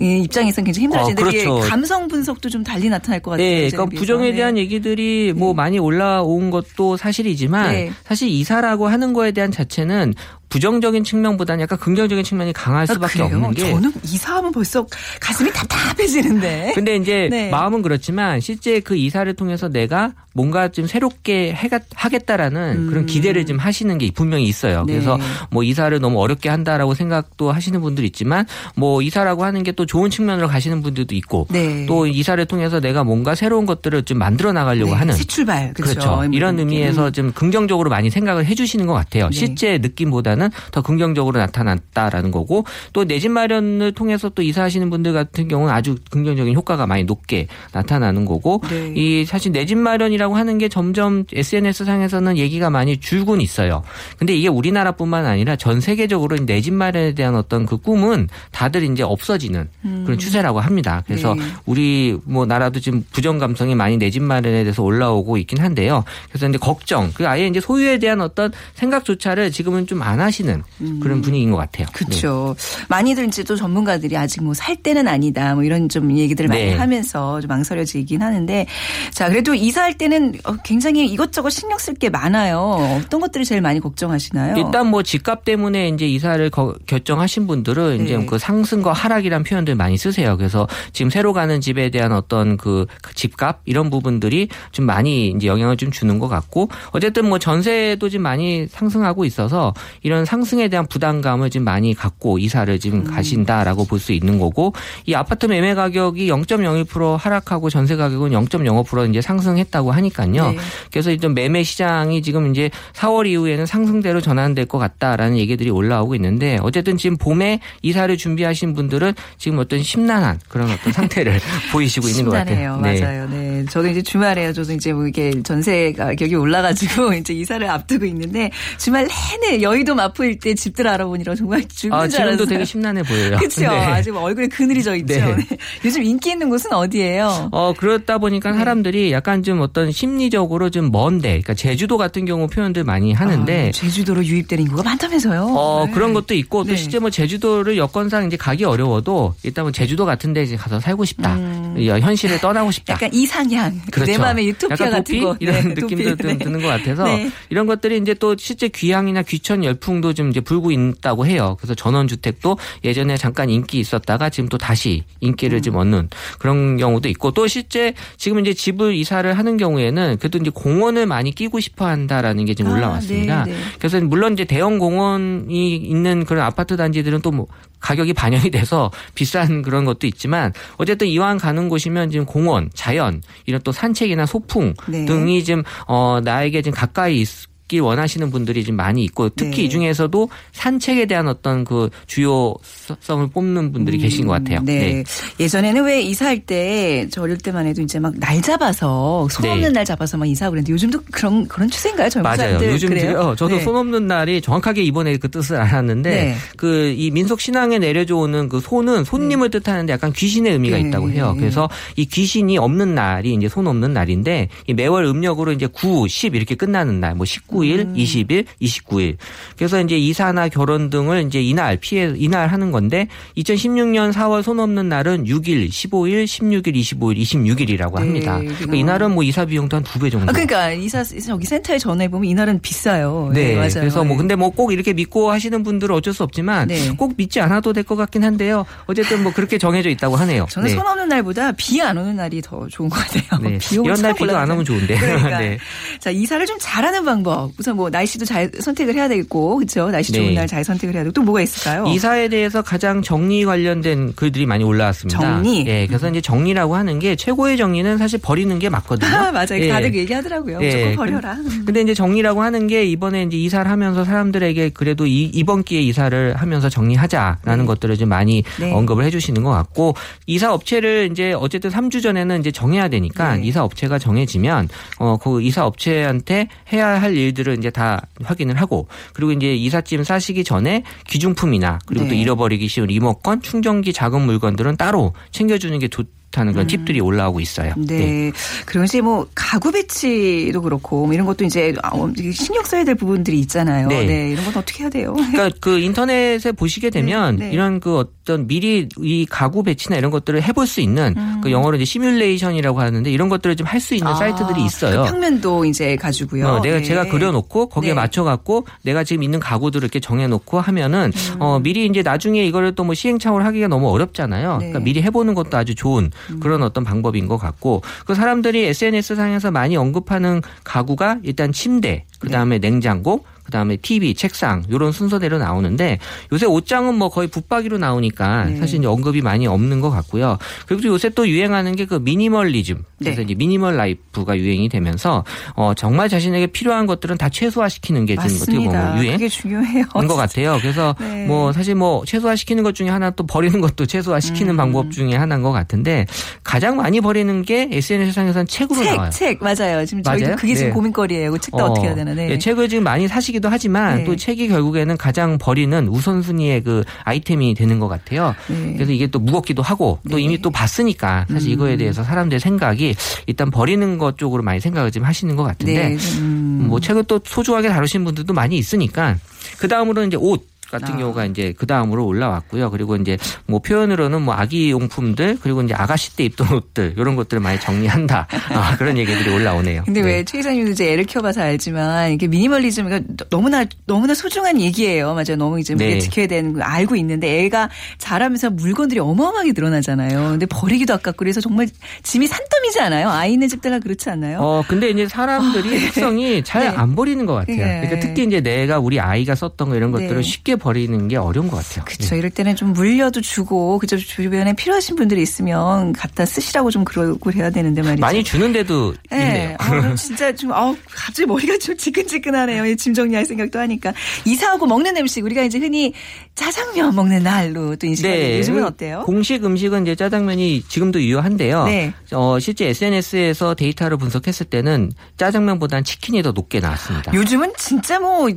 이 0.00 0.22
입장에서는 0.24 0.64
굉장히 0.64 0.84
힘들어지는데 0.84 1.22
어, 1.22 1.24
그렇죠. 1.24 1.68
감성 1.68 2.08
분석도 2.08 2.48
좀 2.50 2.62
달리 2.62 2.88
나타날 2.88 3.20
것 3.20 3.32
같아요. 3.32 3.46
네, 3.46 3.70
그러니까. 3.70 3.98
부정에 3.98 4.30
네. 4.30 4.36
대한 4.36 4.58
얘기들이 4.58 5.32
뭐 5.34 5.54
많이 5.54 5.78
올라온 5.78 6.50
것도 6.50 6.96
사실이지만 6.96 7.72
네. 7.72 7.90
사실 8.04 8.28
이사라고 8.28 8.88
하는 8.88 9.12
거에 9.12 9.32
대한 9.32 9.50
자체는 9.50 10.14
부정적인 10.54 11.02
측면보다는 11.04 11.62
약간 11.62 11.78
긍정적인 11.78 12.24
측면이 12.24 12.52
강할 12.52 12.84
아, 12.84 12.86
수밖에 12.86 13.14
그래요? 13.14 13.26
없는 13.26 13.50
게 13.54 13.72
저는 13.72 13.92
이사하면 14.04 14.52
벌써 14.52 14.86
가슴이 15.20 15.52
답답해지는데. 15.52 16.72
근데 16.76 16.94
이제 16.96 17.28
네. 17.28 17.50
마음은 17.50 17.82
그렇지만 17.82 18.40
실제 18.40 18.78
그 18.78 18.96
이사를 18.96 19.32
통해서 19.34 19.68
내가 19.68 20.12
뭔가 20.32 20.68
좀 20.68 20.86
새롭게 20.86 21.52
해가, 21.52 21.80
하겠다라는 21.94 22.88
그런 22.88 23.06
기대를 23.06 23.46
좀 23.46 23.58
하시는 23.58 23.98
게 23.98 24.10
분명히 24.12 24.44
있어요. 24.44 24.80
음. 24.82 24.86
네. 24.86 24.92
그래서 24.94 25.18
뭐 25.50 25.62
이사를 25.62 25.98
너무 26.00 26.20
어렵게 26.20 26.48
한다라고 26.48 26.94
생각도 26.94 27.50
하시는 27.52 27.80
분들 27.80 28.04
있지만 28.04 28.46
뭐 28.74 29.02
이사라고 29.02 29.44
하는 29.44 29.62
게 29.62 29.74
또 29.74 29.86
좋은 29.86 30.10
측면으로 30.10 30.48
가시는 30.48 30.82
분들도 30.82 31.14
있고 31.16 31.46
네. 31.50 31.84
또 31.86 32.06
이사를 32.06 32.44
통해서 32.46 32.80
내가 32.80 33.04
뭔가 33.04 33.34
새로운 33.34 33.66
것들을 33.66 34.04
좀 34.04 34.18
만들어 34.18 34.52
나가려고 34.52 34.92
네, 34.92 34.96
하는 34.96 35.14
새 35.14 35.24
출발. 35.24 35.72
그렇죠. 35.74 36.00
그렇죠. 36.00 36.24
이런 36.32 36.58
의미에서 36.58 37.10
좀 37.10 37.32
긍정적으로 37.32 37.90
많이 37.90 38.10
생각을 38.10 38.46
해주시는 38.46 38.86
것 38.86 38.92
같아요. 38.94 39.28
네. 39.30 39.36
실제 39.36 39.78
느낌보다는 39.78 40.43
더 40.72 40.82
긍정적으로 40.82 41.38
나타났다라는 41.38 42.30
거고 42.30 42.64
또 42.92 43.04
내 43.04 43.18
집 43.18 43.30
마련을 43.30 43.92
통해서 43.92 44.28
또 44.28 44.42
이사하시는 44.42 44.90
분들 44.90 45.12
같은 45.12 45.48
경우는 45.48 45.72
아주 45.72 45.96
긍정적인 46.10 46.54
효과가 46.54 46.86
많이 46.86 47.04
높게 47.04 47.46
나타나는 47.72 48.24
거고 48.24 48.60
네. 48.68 48.92
이 48.96 49.24
사실 49.24 49.52
내 49.52 49.64
집 49.66 49.78
마련이라고 49.78 50.36
하는 50.36 50.58
게 50.58 50.68
점점 50.68 51.24
SNS 51.32 51.84
상에서는 51.84 52.36
얘기가 52.36 52.68
많이 52.70 52.98
줄곤 52.98 53.40
있어요. 53.40 53.82
근데 54.18 54.34
이게 54.34 54.48
우리나라뿐만 54.48 55.24
아니라 55.26 55.56
전 55.56 55.80
세계적으로 55.80 56.36
내 56.36 56.60
집 56.60 56.72
마련에 56.74 57.14
대한 57.14 57.34
어떤 57.34 57.66
그 57.66 57.76
꿈은 57.78 58.28
다들 58.52 58.82
이제 58.84 59.02
없어지는 59.02 59.68
그런 60.04 60.18
추세라고 60.18 60.60
합니다. 60.60 61.02
그래서 61.06 61.32
음. 61.32 61.38
네. 61.38 61.44
우리 61.66 62.18
뭐 62.24 62.44
나라도 62.46 62.80
지금 62.80 63.04
부정 63.12 63.38
감성이 63.38 63.74
많이 63.74 63.96
내 63.96 64.10
집 64.10 64.22
마련에 64.22 64.62
대해서 64.64 64.82
올라오고 64.82 65.36
있긴 65.38 65.60
한데요. 65.60 66.04
그래서 66.30 66.48
이제 66.48 66.58
걱정, 66.58 67.10
그 67.14 67.26
아예 67.26 67.46
이제 67.46 67.58
소유에 67.60 67.98
대한 67.98 68.20
어떤 68.20 68.52
생각조차를 68.74 69.50
지금은 69.50 69.86
좀안 69.86 70.20
하시는 70.24 70.62
그런 71.00 71.20
분위기인 71.22 71.50
것 71.52 71.56
같아요. 71.58 71.86
네. 71.86 71.92
그렇죠. 71.92 72.56
많이들 72.88 73.26
이제 73.28 73.42
또 73.44 73.54
전문가들이 73.56 74.16
아직 74.16 74.42
뭐 74.42 74.54
살 74.54 74.76
때는 74.76 75.06
아니다 75.08 75.54
뭐 75.54 75.62
이런 75.64 75.88
좀 75.88 76.16
얘기들을 76.16 76.48
많이 76.48 76.64
네. 76.64 76.74
하면서 76.74 77.40
좀 77.40 77.48
망설여지긴 77.48 78.22
하는데 78.22 78.66
자 79.12 79.28
그래도 79.28 79.54
이사할 79.54 79.94
때는 79.94 80.34
어, 80.44 80.54
굉장히 80.64 81.06
이것저것 81.06 81.50
신경 81.50 81.78
쓸 81.78 81.94
게 81.94 82.08
많아요. 82.08 82.98
어떤 83.04 83.20
것들을 83.20 83.44
제일 83.44 83.60
많이 83.60 83.78
걱정하시나요? 83.80 84.56
일단 84.56 84.86
뭐 84.88 85.02
집값 85.02 85.44
때문에 85.44 85.88
이제 85.88 86.06
이사를 86.06 86.48
거- 86.50 86.74
결정하신 86.86 87.46
분들은 87.46 88.04
이제 88.04 88.16
네. 88.16 88.26
그 88.26 88.38
상승과 88.38 88.92
하락이란 88.92 89.42
표현들 89.44 89.74
많이 89.74 89.96
쓰세요. 89.98 90.36
그래서 90.36 90.66
지금 90.92 91.10
새로 91.10 91.32
가는 91.32 91.60
집에 91.60 91.90
대한 91.90 92.12
어떤 92.12 92.56
그 92.56 92.86
집값 93.14 93.60
이런 93.64 93.90
부분들이 93.90 94.48
좀 94.72 94.86
많이 94.86 95.28
이제 95.28 95.46
영향을 95.48 95.76
좀 95.76 95.90
주는 95.90 96.18
것 96.18 96.28
같고 96.28 96.68
어쨌든 96.92 97.28
뭐 97.28 97.38
전세도 97.38 98.08
지금 98.08 98.22
많이 98.22 98.66
상승하고 98.68 99.24
있어서 99.24 99.74
이런 100.02 100.13
상승에 100.24 100.68
대한 100.68 100.86
부담감을 100.86 101.50
지금 101.50 101.64
많이 101.64 101.94
갖고 101.94 102.38
이사를 102.38 102.78
지금 102.78 103.00
음. 103.00 103.04
가신다라고 103.04 103.84
볼 103.86 104.04
수 104.04 104.12
있는 104.12 104.38
거고 104.38 104.74
이 105.06 105.14
아파트 105.14 105.46
매매 105.46 105.74
가격이 105.74 106.28
0.01% 106.28 107.16
하락하고 107.16 107.70
전세 107.70 107.96
가격은 107.96 108.32
0.05% 108.32 109.08
이제 109.08 109.20
상승했다고 109.22 109.92
하니까요. 109.92 110.50
네. 110.50 110.56
그래서 110.90 111.10
이제 111.10 111.26
매매 111.28 111.62
시장이 111.62 112.20
지금 112.22 112.50
이제 112.50 112.70
4월 112.92 113.26
이후에는 113.26 113.64
상승대로 113.66 114.20
전환될 114.20 114.66
것 114.66 114.76
같다라는 114.78 115.38
얘기들이 115.38 115.70
올라오고 115.70 116.14
있는데 116.16 116.58
어쨌든 116.60 116.96
지금 116.98 117.16
봄에 117.16 117.60
이사를 117.82 118.14
준비하신 118.16 118.74
분들은 118.74 119.14
지금 119.38 119.58
어떤 119.58 119.82
심란한 119.82 120.38
그런 120.48 120.70
어떤 120.70 120.92
상태를 120.92 121.40
보이시고 121.72 122.08
있는 122.08 122.26
것 122.26 122.32
같아요. 122.32 122.74
심란해요. 122.74 123.00
맞아요. 123.06 123.28
네. 123.30 123.36
네. 123.60 123.64
저도 123.70 123.88
이제 123.88 124.02
주말에 124.02 124.52
저도 124.52 124.72
이제 124.74 124.92
뭐 124.92 125.06
이게 125.06 125.32
전세가 125.42 126.10
여기 126.20 126.34
올라가지고 126.34 127.14
이제 127.14 127.32
이사를 127.32 127.66
앞두고 127.68 128.04
있는데 128.04 128.50
주말 128.76 129.08
내내 129.40 129.62
여의도 129.62 129.94
마포일 130.04 130.38
때 130.38 130.54
집들 130.54 130.86
알아보니까 130.86 131.34
정말 131.34 131.66
죽는 131.68 131.96
아, 131.96 132.08
줄 132.08 132.20
알았어요. 132.20 132.36
지금도 132.36 132.46
되게 132.52 132.64
심란해 132.64 133.02
보여요. 133.02 133.36
그렇죠. 133.38 133.60
네. 133.62 133.68
아직 133.68 134.10
뭐 134.12 134.22
얼굴에 134.22 134.48
그늘이 134.48 134.82
져 134.82 134.94
있죠. 134.96 135.14
네. 135.14 135.36
네. 135.36 135.56
요즘 135.84 136.02
인기 136.02 136.30
있는 136.30 136.48
곳은 136.48 136.72
어디예요? 136.72 137.48
어, 137.52 137.72
그렇다 137.76 138.18
보니까 138.18 138.52
네. 138.52 138.58
사람들이 138.58 139.12
약간 139.12 139.42
좀 139.42 139.60
어떤 139.60 139.92
심리적으로 139.92 140.70
좀 140.70 140.90
먼데, 140.90 141.28
그러니까 141.28 141.54
제주도 141.54 141.96
같은 141.96 142.24
경우 142.24 142.46
표현들 142.46 142.84
많이 142.84 143.12
하는데, 143.12 143.68
아, 143.68 143.70
제주도로 143.72 144.24
유입된 144.24 144.60
인구가 144.60 144.82
많다면서요? 144.82 145.46
어, 145.56 145.84
네. 145.86 145.92
그런 145.92 146.12
것도 146.14 146.34
있고, 146.34 146.64
또 146.64 146.70
네. 146.70 146.76
실제 146.76 146.98
뭐 146.98 147.10
제주도를 147.10 147.76
여건상 147.76 148.26
이제 148.26 148.36
가기 148.36 148.64
어려워도, 148.64 149.34
일단 149.42 149.64
뭐 149.64 149.72
제주도 149.72 150.04
같은 150.04 150.32
데 150.32 150.42
이제 150.42 150.56
가서 150.56 150.80
살고 150.80 151.04
싶다. 151.04 151.38
야, 151.86 151.98
현실을 151.98 152.38
떠나고 152.40 152.70
싶다. 152.70 152.92
음. 152.92 152.94
약간 152.94 153.10
이상향. 153.12 153.80
그렇죠. 153.90 154.12
내 154.12 154.18
마음의 154.18 154.48
유토피아 154.48 154.90
같은? 154.90 155.20
거. 155.20 155.36
이런 155.40 155.54
네, 155.54 155.62
느낌도 155.74 156.16
도피. 156.16 156.38
드는 156.38 156.62
것 156.62 156.68
같아서 156.68 157.04
네. 157.04 157.30
이런 157.50 157.66
것들이 157.66 157.98
이제 157.98 158.14
또 158.14 158.36
실제 158.38 158.68
귀향이나 158.68 159.22
귀천 159.22 159.64
열풍 159.64 159.93
도 160.00 160.14
좀 160.14 160.30
이제 160.30 160.40
불고 160.40 160.70
있다고 160.70 161.26
해요. 161.26 161.56
그래서 161.58 161.74
전원주택도 161.74 162.56
예전에 162.84 163.16
잠깐 163.16 163.50
인기 163.50 163.80
있었다가 163.80 164.30
지금 164.30 164.48
또 164.48 164.56
다시 164.56 165.02
인기를 165.20 165.58
음. 165.58 165.62
좀 165.62 165.76
얻는 165.76 166.08
그런 166.38 166.76
경우도 166.76 167.08
있고 167.08 167.32
또 167.32 167.46
실제 167.46 167.94
지금 168.16 168.38
이제 168.40 168.54
집을 168.54 168.94
이사를 168.94 169.36
하는 169.36 169.56
경우에는 169.56 170.16
그래도 170.18 170.38
이제 170.38 170.50
공원을 170.54 171.06
많이 171.06 171.34
끼고 171.34 171.60
싶어 171.60 171.86
한다라는 171.86 172.44
게 172.44 172.54
지금 172.54 172.70
아, 172.70 172.74
올라왔습니다. 172.74 173.44
네, 173.44 173.52
네. 173.52 173.58
그래서 173.78 174.00
물론 174.00 174.34
이제 174.34 174.44
대형 174.44 174.78
공원이 174.78 175.76
있는 175.76 176.24
그런 176.24 176.44
아파트 176.44 176.76
단지들은 176.76 177.20
또 177.20 177.34
뭐 177.34 177.46
가격이 177.80 178.14
반영이 178.14 178.50
돼서 178.50 178.90
비싼 179.14 179.60
그런 179.62 179.84
것도 179.84 180.06
있지만 180.06 180.52
어쨌든 180.78 181.08
이왕 181.08 181.36
가는 181.36 181.68
곳이면 181.68 182.10
지금 182.10 182.24
공원, 182.24 182.70
자연 182.72 183.20
이런 183.46 183.60
또 183.62 183.72
산책이나 183.72 184.24
소풍 184.24 184.72
네. 184.86 185.04
등이 185.04 185.44
좀 185.44 185.64
어, 185.86 186.20
나에게 186.22 186.62
좀 186.62 186.72
가까이 186.72 187.20
있 187.20 187.28
길 187.66 187.80
원하시는 187.80 188.30
분들이 188.30 188.62
좀 188.62 188.76
많이 188.76 189.02
있고 189.04 189.30
특히 189.30 189.56
네. 189.56 189.62
이 189.64 189.68
중에서도 189.70 190.28
산책에 190.52 191.06
대한 191.06 191.28
어떤 191.28 191.64
그 191.64 191.88
주요성을 192.06 193.28
뽑는 193.32 193.72
분들이 193.72 193.98
계신 193.98 194.26
것 194.26 194.34
같아요. 194.34 194.60
네. 194.64 195.02
예전에는 195.40 195.84
왜 195.84 196.02
이사할 196.02 196.40
때, 196.40 197.08
저 197.10 197.22
어릴 197.22 197.38
때만 197.38 197.66
해도 197.66 197.80
이제 197.82 197.98
막 197.98 198.14
날 198.16 198.40
잡아서, 198.42 199.26
손 199.30 199.42
네. 199.44 199.50
없는 199.52 199.72
날 199.72 199.84
잡아서 199.84 200.16
막 200.16 200.26
이사하고 200.26 200.52
그랬는데 200.52 200.72
요즘도 200.72 201.00
그런, 201.10 201.48
그런 201.48 201.68
추세인가요? 201.68 202.08
젊은 202.08 202.22
맞아요. 202.22 202.36
사람들? 202.36 202.72
요즘도요. 202.72 203.00
그래요? 203.00 203.34
저도 203.36 203.56
네. 203.56 203.62
손 203.62 203.76
없는 203.76 204.06
날이 204.06 204.40
정확하게 204.40 204.82
이번에 204.82 205.16
그 205.16 205.30
뜻을 205.30 205.56
알았는데 205.56 206.10
네. 206.10 206.34
그이 206.56 207.10
민속 207.10 207.40
신앙에 207.40 207.78
내려져 207.78 208.16
오는 208.16 208.48
그 208.48 208.60
손은 208.60 209.04
손님을 209.04 209.50
뜻하는데 209.50 209.92
약간 209.92 210.12
귀신의 210.12 210.52
의미가 210.52 210.76
네. 210.78 210.88
있다고 210.88 211.10
해요. 211.10 211.34
그래서 211.38 211.68
이 211.96 212.04
귀신이 212.04 212.58
없는 212.58 212.94
날이 212.94 213.34
이제 213.34 213.48
손 213.48 213.66
없는 213.66 213.92
날인데 213.92 214.48
이 214.66 214.74
매월 214.74 215.04
음력으로 215.04 215.52
이제 215.52 215.66
9, 215.66 216.06
10 216.08 216.34
이렇게 216.34 216.54
끝나는 216.54 217.00
날, 217.00 217.14
뭐 217.14 217.24
19 217.24 217.53
일, 217.62 217.80
음. 217.80 217.94
20일, 217.94 218.46
29일. 218.60 219.16
그래서 219.56 219.80
이제 219.80 219.96
이사나 219.96 220.48
결혼 220.48 220.90
등을 220.90 221.24
이제 221.26 221.40
이날 221.42 221.76
피해 221.76 222.12
이날 222.16 222.48
하는 222.48 222.72
건데 222.72 223.06
2016년 223.36 224.12
4월 224.12 224.42
손 224.42 224.58
없는 224.60 224.88
날은 224.88 225.24
6일, 225.24 225.68
15일, 225.68 226.24
16일, 226.24 226.74
25일, 226.74 227.18
26일이라고 227.20 227.96
합니다. 227.96 228.38
네, 228.38 228.46
그러니까 228.48 228.76
이날은 228.76 229.12
뭐 229.12 229.22
이사 229.22 229.44
비용도 229.44 229.76
한 229.76 229.84
두 229.84 229.98
배 230.00 230.10
정도. 230.10 230.28
아, 230.28 230.32
그러니까 230.32 230.70
이사, 230.72 231.04
저기 231.04 231.44
센터에 231.46 231.78
전화해보면 231.78 232.28
이날은 232.28 232.60
비싸요. 232.60 233.30
네, 233.34 233.54
맞아요. 233.54 233.68
그래서 233.74 234.02
뭐 234.04 234.16
네. 234.16 234.18
근데 234.22 234.34
뭐 234.36 234.50
꼭 234.54 234.72
이렇게 234.72 234.92
믿고 234.92 235.30
하시는 235.32 235.62
분들은 235.64 235.94
어쩔 235.94 236.14
수 236.14 236.22
없지만 236.22 236.68
네. 236.68 236.90
꼭 236.96 237.14
믿지 237.16 237.40
않아도 237.40 237.72
될 237.72 237.84
것 237.84 237.96
같긴 237.96 238.24
한데요. 238.24 238.64
어쨌든 238.86 239.22
뭐 239.22 239.32
그렇게 239.32 239.58
정해져 239.58 239.90
있다고 239.90 240.16
하네요. 240.16 240.46
저는 240.48 240.68
네. 240.68 240.74
손 240.74 240.86
없는 240.86 241.08
날보다 241.08 241.52
비 241.52 241.82
안 241.82 241.98
오는 241.98 242.16
날이 242.16 242.40
더 242.40 242.66
좋은 242.68 242.88
것 242.88 242.96
같아요. 242.96 243.40
네. 243.42 243.58
비 243.60 243.76
오면 243.78 243.84
이런 243.84 244.00
날참 244.02 244.14
비도 244.26 244.38
안 244.38 244.50
오면 244.50 244.64
좋은데. 244.64 244.96
그러니까. 244.96 245.38
네. 245.40 245.58
자, 246.00 246.10
이사를 246.10 246.46
좀 246.46 246.56
잘하는 246.60 247.04
방법. 247.04 247.43
우선 247.58 247.76
뭐 247.76 247.88
날씨도 247.90 248.24
잘 248.24 248.50
선택을 248.60 248.94
해야 248.94 249.08
되겠고, 249.08 249.56
그렇죠? 249.56 249.90
날씨 249.90 250.12
좋은 250.12 250.28
네. 250.28 250.34
날잘 250.34 250.62
선택을 250.62 250.94
해야 250.94 251.02
되고 251.02 251.12
또 251.12 251.22
뭐가 251.22 251.40
있을까요? 251.40 251.86
이사에 251.86 252.28
대해서 252.28 252.62
가장 252.62 253.00
정리 253.02 253.44
관련된 253.44 254.12
글들이 254.14 254.44
많이 254.46 254.62
올라왔습니다. 254.62 255.18
정리? 255.18 255.64
예, 255.66 255.86
그래서 255.86 256.10
이제 256.10 256.20
정리라고 256.20 256.76
하는 256.76 256.98
게 256.98 257.16
최고의 257.16 257.56
정리는 257.56 257.96
사실 257.98 258.18
버리는 258.20 258.56
게 258.58 258.68
맞거든요. 258.68 259.10
아, 259.10 259.32
맞아요. 259.32 259.60
예. 259.60 259.68
다들 259.68 259.92
그 259.92 259.98
얘기하더라고요. 259.98 260.58
예. 260.62 260.74
무조건 260.74 260.96
버려라. 260.96 261.36
근데 261.64 261.80
이제 261.80 261.94
정리라고 261.94 262.42
하는 262.42 262.66
게 262.66 262.84
이번에 262.84 263.22
이제 263.22 263.36
이사를 263.38 263.70
하면서 263.70 264.04
사람들에게 264.04 264.70
그래도 264.70 265.06
이, 265.06 265.24
이번 265.32 265.62
기회에 265.62 265.82
이사를 265.82 266.34
하면서 266.36 266.68
정리하자라는 266.68 267.66
것들을 267.66 267.96
좀 267.96 268.08
많이 268.10 268.42
네. 268.60 268.72
언급을 268.72 269.04
해주시는 269.04 269.42
것 269.42 269.50
같고 269.50 269.94
이사 270.26 270.52
업체를 270.52 271.08
이제 271.10 271.32
어쨌든 271.32 271.70
3주 271.70 272.02
전에는 272.02 272.40
이제 272.40 272.50
정해야 272.52 272.88
되니까 272.88 273.36
네. 273.36 273.46
이사 273.46 273.64
업체가 273.64 273.98
정해지면 273.98 274.68
어그 274.98 275.40
이사 275.42 275.64
업체한테 275.64 276.48
해야 276.72 277.00
할 277.00 277.14
일 277.14 277.33
들을 277.34 277.56
이제 277.58 277.70
다 277.70 278.06
확인을 278.22 278.60
하고 278.60 278.88
그리고 279.12 279.32
이제 279.32 279.54
이삿짐 279.54 280.04
싸시기 280.04 280.44
전에 280.44 280.82
귀중품이나 281.08 281.78
그리고 281.86 282.04
또 282.06 282.10
네. 282.10 282.20
잃어버리기 282.20 282.68
쉬운 282.68 282.86
리모컨, 282.88 283.42
충전기 283.42 283.92
작은 283.92 284.20
물건들은 284.22 284.76
따로 284.76 285.12
챙겨주는 285.32 285.78
게 285.78 285.88
좋 285.88 286.06
다는 286.34 286.52
그런 286.52 286.66
팁들이 286.66 287.00
올라오고 287.00 287.40
있어요. 287.40 287.72
음. 287.76 287.86
네. 287.86 288.32
그리고 288.66 288.84
이제 288.84 289.00
뭐 289.00 289.26
가구 289.34 289.70
배치도 289.72 290.60
그렇고 290.62 291.06
뭐 291.06 291.14
이런 291.14 291.26
것도 291.26 291.44
이제 291.44 291.74
아, 291.82 291.90
어, 291.92 292.10
신경 292.32 292.64
써야 292.64 292.84
될 292.84 292.94
부분들이 292.94 293.38
있잖아요. 293.40 293.88
네. 293.88 294.04
네. 294.04 294.30
이런 294.30 294.44
건 294.44 294.56
어떻게 294.56 294.82
해야 294.84 294.90
돼요? 294.90 295.12
그러니까 295.14 295.50
그 295.60 295.78
인터넷에 295.78 296.52
보시게 296.52 296.90
되면 296.90 297.36
네, 297.36 297.46
네. 297.46 297.52
이런 297.52 297.80
그 297.80 297.98
어떤 297.98 298.46
미리 298.46 298.88
이 299.00 299.26
가구 299.28 299.62
배치나 299.62 299.96
이런 299.96 300.10
것들을 300.10 300.42
해볼 300.42 300.66
수 300.66 300.80
있는 300.80 301.14
그 301.42 301.50
영어로 301.50 301.76
이제 301.76 301.84
시뮬레이션이라고 301.84 302.80
하는데 302.80 303.10
이런 303.10 303.28
것들을 303.28 303.56
좀 303.56 303.66
할 303.66 303.80
수 303.80 303.94
있는 303.94 304.06
음. 304.08 304.12
아, 304.12 304.16
사이트들이 304.16 304.64
있어요. 304.64 305.02
그 305.04 305.10
평면도 305.10 305.64
이제 305.64 305.96
가지고요. 305.96 306.46
어, 306.46 306.60
내가 306.60 306.78
네. 306.78 306.82
제가 306.84 307.06
그려놓고 307.08 307.68
거기에 307.68 307.90
네. 307.90 307.94
맞춰 307.94 308.24
갖고 308.24 308.66
내가 308.82 309.04
지금 309.04 309.22
있는 309.22 309.40
가구들을 309.40 309.84
이렇게 309.84 310.00
정해놓고 310.00 310.60
하면은 310.60 311.12
음. 311.14 311.36
어, 311.42 311.58
미리 311.60 311.86
이제 311.86 312.02
나중에 312.02 312.44
이거를 312.46 312.74
또 312.74 312.84
뭐 312.84 312.92
시행착오를 312.94 313.46
하기가 313.46 313.68
너무 313.68 313.88
어렵잖아요. 313.88 314.48
네. 314.48 314.54
음. 314.54 314.58
그러니까 314.58 314.80
미리 314.80 315.02
해보는 315.02 315.34
것도 315.34 315.56
아주 315.56 315.74
좋은 315.74 316.10
그런 316.40 316.62
어떤 316.62 316.84
방법인 316.84 317.26
것 317.26 317.38
같고 317.38 317.82
그 318.06 318.14
사람들이 318.14 318.64
SNS 318.66 319.16
상에서 319.16 319.50
많이 319.50 319.76
언급하는 319.76 320.42
가구가 320.64 321.18
일단 321.22 321.52
침대, 321.52 322.04
그 322.18 322.28
다음에 322.28 322.58
냉장고. 322.58 323.24
그다음에 323.44 323.76
TV, 323.76 324.14
책상 324.14 324.64
이런 324.68 324.90
순서대로 324.92 325.38
나오는데 325.38 325.98
요새 326.32 326.46
옷장은 326.46 326.96
뭐 326.96 327.08
거의 327.08 327.28
붙박이로 327.28 327.78
나오니까 327.78 328.44
네. 328.46 328.56
사실 328.56 328.84
언급이 328.86 329.22
많이 329.22 329.46
없는 329.46 329.80
것 329.80 329.90
같고요. 329.90 330.38
그리고 330.66 330.82
또 330.82 330.88
요새 330.88 331.08
또 331.10 331.28
유행하는 331.28 331.76
게 331.76 331.84
그 331.84 331.96
미니멀리즘. 331.96 332.82
그래서 332.98 333.18
네. 333.18 333.22
이제 333.24 333.34
minimal 333.34 333.76
life가 333.76 334.38
유행이 334.38 334.68
되면서 334.70 335.24
어 335.54 335.74
정말 335.74 336.08
자신에게 336.08 336.46
필요한 336.48 336.86
것들은 336.86 337.18
다 337.18 337.28
최소화시키는 337.28 338.06
게 338.06 338.14
지금 338.14 338.24
어떻게 338.36 338.52
맞습니다. 338.52 338.80
보면 338.90 338.98
유행. 339.02 339.12
그게 339.12 339.28
중요해요. 339.28 339.84
인것 339.96 340.16
같아요. 340.16 340.58
그래서 340.62 340.94
네. 341.00 341.26
뭐 341.26 341.52
사실 341.52 341.74
뭐 341.74 342.04
최소화시키는 342.06 342.62
것 342.62 342.74
중에 342.74 342.88
하나 342.88 343.10
또 343.10 343.26
버리는 343.26 343.60
것도 343.60 343.86
최소화시키는 343.86 344.54
음. 344.54 344.56
방법 344.56 344.90
중에 344.90 345.14
하나인 345.14 345.42
것 345.42 345.52
같은데 345.52 346.06
가장 346.42 346.76
많이 346.76 347.00
버리는 347.00 347.42
게 347.42 347.68
SNS상에서는 347.70 348.46
책으로 348.46 348.82
책, 348.82 348.94
나와요. 348.94 349.10
책 349.10 349.38
맞아요. 349.42 349.84
지금 349.84 350.02
저희도 350.02 350.24
맞아요? 350.24 350.36
그게 350.36 350.54
지금 350.54 350.68
네. 350.70 350.74
고민거리예요. 350.74 351.32
그 351.32 351.38
책도 351.40 351.56
어, 351.62 351.74
떻게 351.74 351.88
해야 351.88 351.94
되나? 351.94 352.14
네. 352.14 352.30
예, 352.30 352.38
책을 352.38 352.68
지금 352.68 352.84
많이 352.84 353.06
사시 353.08 353.32
기도 353.34 353.48
하지만 353.48 353.98
네. 353.98 354.04
또 354.04 354.16
책이 354.16 354.48
결국에는 354.48 354.96
가장 354.96 355.38
버리는 355.38 355.88
우선순위의 355.88 356.62
그 356.62 356.84
아이템이 357.02 357.54
되는 357.54 357.78
것 357.80 357.88
같아요. 357.88 358.34
네. 358.48 358.74
그래서 358.74 358.92
이게 358.92 359.06
또 359.08 359.18
무겁기도 359.18 359.60
하고 359.60 359.98
또 360.08 360.16
네. 360.16 360.22
이미 360.22 360.40
또 360.40 360.50
봤으니까 360.50 361.26
사실 361.28 361.50
이거에 361.50 361.76
대해서 361.76 362.04
사람들의 362.04 362.40
생각이 362.40 362.94
일단 363.26 363.50
버리는 363.50 363.98
것 363.98 364.16
쪽으로 364.16 364.42
많이 364.42 364.60
생각을 364.60 364.90
좀 364.90 365.02
하시는 365.04 365.34
것 365.36 365.42
같은데 365.42 365.88
네. 365.90 365.96
음. 366.20 366.66
뭐 366.68 366.80
책을 366.80 367.04
또 367.04 367.20
소중하게 367.22 367.68
다루신 367.68 368.04
분들도 368.04 368.32
많이 368.32 368.56
있으니까 368.56 369.16
그 369.58 369.68
다음으로는 369.68 370.08
이제 370.08 370.16
옷 370.16 370.53
같은 370.70 370.94
아. 370.94 370.98
경우가 370.98 371.26
이제 371.26 371.54
그 371.56 371.66
다음으로 371.66 372.06
올라왔고요. 372.06 372.70
그리고 372.70 372.96
이제 372.96 373.16
뭐 373.46 373.60
표현으로는 373.60 374.22
뭐 374.22 374.34
아기 374.34 374.70
용품들 374.70 375.38
그리고 375.40 375.62
이제 375.62 375.74
아가씨 375.74 376.16
때 376.16 376.24
입던 376.24 376.52
옷들 376.52 376.94
이런 376.96 377.16
것들을 377.16 377.40
많이 377.40 377.58
정리한다 377.60 378.26
아, 378.50 378.76
그런 378.76 378.96
얘기들이 378.98 379.34
올라오네요. 379.34 379.84
근데 379.84 380.02
네. 380.02 380.08
왜최 380.08 380.38
기자님도 380.38 380.72
이제 380.72 380.92
애를 380.92 381.04
키워봐서 381.04 381.42
알지만 381.42 382.12
이게 382.12 382.26
미니멀리즘 382.26 382.92
이 382.92 383.00
너무나 383.30 383.64
너무나 383.86 384.14
소중한 384.14 384.60
얘기예요. 384.60 385.14
맞아요. 385.14 385.36
너무 385.36 385.60
이제 385.60 385.74
네. 385.74 385.98
지켜야 385.98 386.26
되는 386.26 386.52
거 386.52 386.62
알고 386.62 386.96
있는데 386.96 387.44
애가 387.44 387.70
자라면서 387.98 388.50
물건들이 388.50 389.00
어마어마하게 389.00 389.52
늘어나잖아요. 389.54 390.30
근데 390.30 390.46
버리기도 390.46 390.94
아깝고 390.94 391.18
그래서 391.18 391.40
정말 391.40 391.68
짐이 392.02 392.26
산더미지 392.26 392.80
않아요? 392.80 393.08
아이 393.08 393.32
있는 393.32 393.48
집들은 393.48 393.80
그렇지 393.80 394.10
않나요? 394.10 394.38
어 394.40 394.62
근데 394.66 394.90
이제 394.90 395.06
사람들이 395.08 395.78
특성이 395.80 396.42
잘 396.42 396.62
네. 396.62 396.68
안 396.68 396.94
버리는 396.94 397.24
것 397.26 397.34
같아요. 397.34 397.56
네. 397.56 397.80
그러니까 397.82 398.00
특히 398.00 398.24
이제 398.24 398.40
내가 398.40 398.78
우리 398.78 399.00
아이가 399.00 399.34
썼던 399.34 399.70
거 399.70 399.76
이런 399.76 399.92
것들을 399.92 400.16
네. 400.16 400.22
쉽게 400.22 400.56
버리는 400.64 401.08
게 401.08 401.16
어려운 401.16 401.48
것 401.48 401.56
같아요. 401.58 401.84
그렇죠. 401.84 402.14
이럴 402.16 402.30
때는 402.30 402.56
좀 402.56 402.72
물려도 402.72 403.20
주고 403.20 403.78
그저 403.78 403.98
주변에 403.98 404.54
필요하신 404.54 404.96
분들이 404.96 405.20
있으면 405.20 405.92
갖다 405.92 406.24
쓰시라고 406.24 406.70
좀 406.70 406.84
그러고 406.84 407.30
해야 407.32 407.50
되는데 407.50 407.82
말이죠. 407.82 408.00
많이 408.00 408.24
주는데도 408.24 408.94
네. 409.10 409.18
있네요. 409.18 409.56
아, 409.58 409.94
진짜 409.94 410.34
좀, 410.34 410.52
아우, 410.52 410.74
갑자기 410.90 411.26
머리가 411.26 411.58
좀 411.58 411.76
지끈지끈하네요. 411.76 412.64
이짐 412.64 412.94
정리할 412.94 413.26
생각도 413.26 413.58
하니까. 413.58 413.92
이사하고 414.24 414.64
먹는 414.66 414.96
음식, 414.96 415.22
우리가 415.22 415.42
이제 415.42 415.58
흔히 415.58 415.92
짜장면 416.34 416.94
먹는 416.94 417.22
날로 417.22 417.76
또 417.76 417.86
인식하는데 417.86 418.28
네. 418.28 418.38
요즘은 418.38 418.64
어때요? 418.64 419.02
공식 419.04 419.44
음식은 419.44 419.82
이제 419.82 419.94
짜장면이 419.94 420.64
지금도 420.66 421.02
유효한데요. 421.02 421.66
네. 421.66 421.92
어, 422.12 422.38
실제 422.40 422.68
SNS에서 422.68 423.54
데이터를 423.54 423.98
분석했을 423.98 424.46
때는 424.46 424.92
짜장면보다는 425.18 425.84
치킨이 425.84 426.22
더 426.22 426.32
높게 426.32 426.60
나왔습니다. 426.60 427.12
요즘은 427.12 427.52
진짜 427.58 428.00
뭐, 428.00 428.30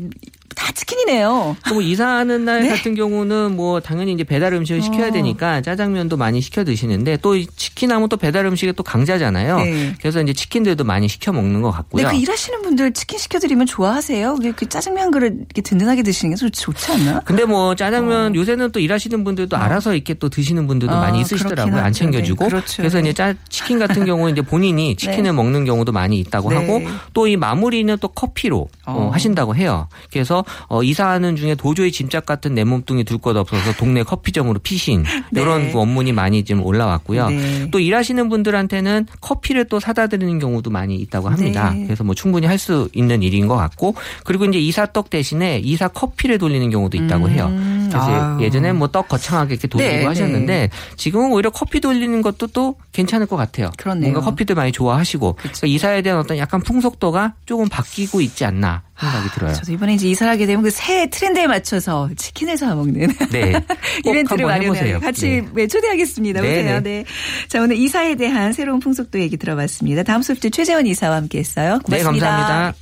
다 0.68 0.74
치킨이네요. 0.74 1.56
뭐 1.70 1.82
이사하는 1.82 2.44
날 2.44 2.64
네. 2.64 2.70
같은 2.70 2.94
경우는 2.94 3.56
뭐 3.56 3.80
당연히 3.80 4.12
이제 4.12 4.26
배달 4.26 4.54
음식을 4.54 4.82
시켜야 4.82 5.08
어. 5.08 5.12
되니까 5.12 5.62
짜장면도 5.62 6.18
많이 6.18 6.42
시켜 6.42 6.66
드시는데 6.66 7.16
또이 7.18 7.48
치킨하면 7.56 8.10
또 8.10 8.18
배달 8.18 8.46
음식에 8.46 8.74
또 8.74 8.84
강자잖아요. 8.84 9.60
네. 9.60 9.94
그래서 10.02 10.22
이제 10.22 10.34
치킨들도 10.34 10.84
많이 10.84 11.08
시켜 11.08 11.32
먹는 11.32 11.62
것 11.62 11.72
같고요. 11.72 12.10
그 12.10 12.16
일하시는 12.16 12.62
분들 12.64 12.92
치킨 12.92 13.18
시켜 13.18 13.40
드리면 13.40 13.66
좋아하세요? 13.66 14.36
그게 14.36 14.52
그 14.52 14.68
짜장면 14.68 15.04
한 15.04 15.12
그릇 15.12 15.34
이렇게 15.34 15.62
든든하게 15.62 16.04
드시는 16.04 16.36
게좀 16.36 16.52
좋지 16.52 16.92
않나? 16.92 17.22
근데 17.22 17.46
뭐 17.46 17.74
짜장면 17.76 18.36
요새는 18.36 18.74
또 18.74 18.82
일하시는 18.82 19.24
분들도 19.24 19.56
알아서 19.56 19.94
이렇게 19.94 20.16
또 20.16 20.28
드시는 20.28 20.68
분들도 20.68 20.94
어, 20.94 21.00
많이 21.00 21.22
있으시더라고요. 21.22 21.78
안. 21.82 21.94
챙겨주고. 21.94 22.44
네, 22.44 22.50
그렇죠. 22.50 22.84
래서 22.84 23.00
이제 23.00 23.14
짜 23.14 23.34
치킨 23.48 23.80
같은 23.80 24.04
경우는 24.06 24.34
이제 24.34 24.42
본인이 24.42 24.98
치킨을 24.98 25.24
네. 25.24 25.32
먹는 25.32 25.64
경우도 25.64 25.94
많이 25.94 26.20
있다고 26.20 26.50
네. 26.50 26.56
하고 26.58 26.82
또 27.14 27.28
이 27.28 27.36
마무리는 27.38 27.98
또 28.00 28.08
커피로 28.08 28.70
어, 28.86 28.94
어. 28.94 29.10
하신다고 29.12 29.54
해요. 29.56 29.88
그래서 30.12 30.44
어, 30.68 30.84
이사하는 30.84 31.36
중에 31.36 31.56
도저히 31.56 31.92
짐짝 31.92 32.26
같은 32.26 32.54
내 32.54 32.64
몸뚱이 32.64 33.04
둘것 33.04 33.36
없어서 33.38 33.74
동네 33.74 34.04
커피점으로 34.04 34.60
피신 34.60 35.04
네. 35.32 35.42
이런 35.42 35.72
그 35.72 35.78
원문이 35.78 36.12
많이 36.12 36.44
좀 36.44 36.64
올라왔고요. 36.66 37.30
네. 37.30 37.68
또 37.72 37.80
일하시는 37.80 38.30
분들한테는 38.30 39.08
커피를 39.22 39.66
또 39.66 39.80
사다 39.80 40.08
드리는 40.08 40.38
경우도 40.40 40.70
많이 40.70 40.96
있다고 40.96 41.30
합니다. 41.30 41.72
네. 41.72 41.86
그래서 41.86 42.04
뭐 42.04 42.14
충분히 42.16 42.46
할 42.46 42.58
수 42.58 42.90
있는 42.94 43.22
일인 43.22 43.48
것 43.48 43.56
같고 43.56 43.94
그리고 44.24 44.44
이제 44.46 44.58
이사떡 44.58 45.12
대신에 45.12 45.60
이사 45.64 45.88
커피를 45.88 46.40
돌리는 46.40 46.68
경우도 46.72 46.98
있다고 46.98 47.30
해요. 47.30 47.46
음, 47.52 47.88
그래서 47.88 48.04
아유. 48.04 48.44
예전에 48.44 48.74
뭐 48.74 48.88
떡 48.88 49.08
거창하게 49.08 49.54
이렇게 49.54 49.68
돌리고 49.68 49.92
네, 49.92 50.04
하셨는데 50.06 50.70
지금은 50.96 51.32
오히려 51.32 51.52
커피 51.52 51.80
돌리는 51.80 52.22
것도 52.24 52.48
또 52.48 52.76
괜찮을 52.94 53.28
것 53.28 53.36
같아요. 53.36 53.70
그렇네요. 53.78 54.12
뭔가 54.12 54.22
커피들 54.28 54.56
많이 54.56 54.72
좋아하시고 54.72 55.34
그러니까 55.34 55.68
이사에 55.68 56.02
대한 56.02 56.18
어떤 56.20 56.40
약간 56.40 56.62
풍속도가 56.62 57.36
조금 57.46 57.70
바뀌고 57.70 58.22
있지 58.22 58.44
않나 58.44 58.82
생각이 59.00 59.30
들어요. 59.30 59.54
저도 59.54 59.72
이번에 59.74 59.94
이제 59.96 60.08
이사를 60.10 60.32
하게 60.32 60.46
되면 60.46 60.64
그 60.64 60.72
새 60.72 61.10
트렌드에 61.10 61.48
맞춰서 61.48 62.10
치킨을 62.16 62.58
사 62.58 62.74
먹는 62.76 63.08
네. 63.32 63.52
꼭 64.04 64.12
이벤트를 64.12 64.50
한번 64.50 64.68
마련해요. 64.70 65.00
같이 65.00 65.42
네. 65.42 65.48
네, 65.54 65.68
초대하겠습니다. 65.68 66.42
네, 66.42 66.48
오세요. 66.62 66.74
네. 66.82 66.82
네. 66.82 67.06
자, 67.48 67.62
오늘 67.62 67.76
이사에 67.78 68.16
대한 68.16 68.54
새로운 68.54 68.80
풍속도 68.80 69.20
얘기 69.20 69.38
들어봤습니다. 69.38 70.04
다음 70.04 70.22
소프트 70.22 70.50
최재원 70.52 70.86
이사와 70.86 71.16
함께 71.18 71.40
했어요. 71.40 71.80
네, 71.88 72.00
고맙습니다. 72.00 72.30
감사합니다. 72.30 72.78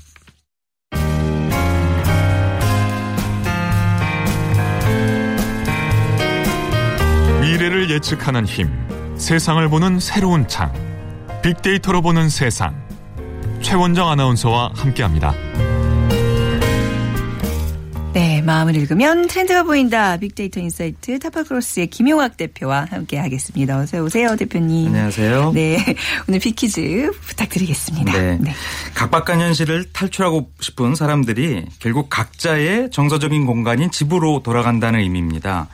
미래를 7.41 7.89
예측하는 7.91 8.45
힘, 8.45 8.69
세상을 9.17 9.67
보는 9.69 9.99
새로운 9.99 10.47
창, 10.47 10.71
빅데이터로 11.41 12.01
보는 12.01 12.29
세상. 12.29 12.83
최원정 13.61 14.09
아나운서와 14.09 14.71
함께합니다. 14.75 15.33
네, 18.15 18.41
마음을 18.41 18.77
읽으면 18.77 19.27
트렌드가 19.27 19.63
보인다. 19.63 20.15
빅데이터 20.15 20.61
insight 20.61 21.19
타파크로스의 21.19 21.87
김용학 21.87 22.37
대표와 22.37 22.87
함께 22.89 23.17
하겠습니다. 23.17 23.77
어서 23.77 24.01
오세요, 24.01 24.37
대표님. 24.37 24.87
안녕하세요. 24.87 25.51
네, 25.53 25.77
오늘 26.25 26.39
빅퀴즈 26.39 27.11
부탁드리겠습니다. 27.11 28.13
네. 28.13 28.39
각박한 28.93 29.41
현실을 29.41 29.91
탈출하고 29.91 30.49
싶은 30.61 30.95
사람들이 30.95 31.65
결국 31.79 32.09
각자의 32.09 32.89
정서적인 32.91 33.45
공간인 33.45 33.91
집으로 33.91 34.41
돌아간다는 34.43 35.01
의미입니다. 35.01 35.67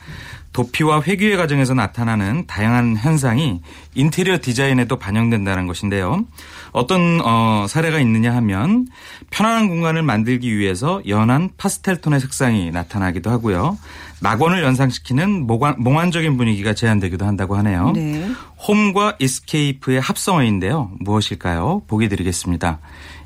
도피와 0.52 1.02
회귀의 1.02 1.36
과정에서 1.36 1.74
나타나는 1.74 2.46
다양한 2.46 2.96
현상이 2.96 3.62
인테리어 3.94 4.38
디자인에도 4.40 4.98
반영된다는 4.98 5.66
것인데요. 5.66 6.24
어떤 6.72 7.20
어, 7.24 7.66
사례가 7.68 7.98
있느냐 8.00 8.34
하면 8.36 8.86
편안한 9.30 9.68
공간을 9.68 10.02
만들기 10.02 10.56
위해서 10.56 11.00
연한 11.08 11.50
파스텔 11.56 12.00
톤의 12.00 12.20
색상이 12.20 12.70
나타나기도 12.70 13.30
하고요. 13.30 13.78
낙원을 14.20 14.62
연상시키는 14.62 15.46
몽환, 15.46 15.76
몽환적인 15.78 16.36
분위기가 16.36 16.74
제안되기도 16.74 17.24
한다고 17.24 17.56
하네요. 17.56 17.92
네. 17.92 18.30
home과 18.68 19.16
escape의 19.18 20.00
합성어인데요. 20.00 20.92
무엇일까요? 21.00 21.82
보기 21.88 22.08
드리겠습니다. 22.08 22.78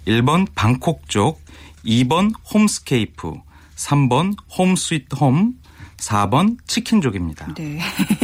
1번 0.07 0.47
방콕족, 0.55 1.41
2번 1.85 2.33
homescape, 2.53 3.35
3번 3.77 4.35
home 4.57 4.77
sweet 4.77 5.15
home, 5.17 5.55
4번 5.99 6.57
치킨족입니다. 6.67 7.55
네. 7.55 7.79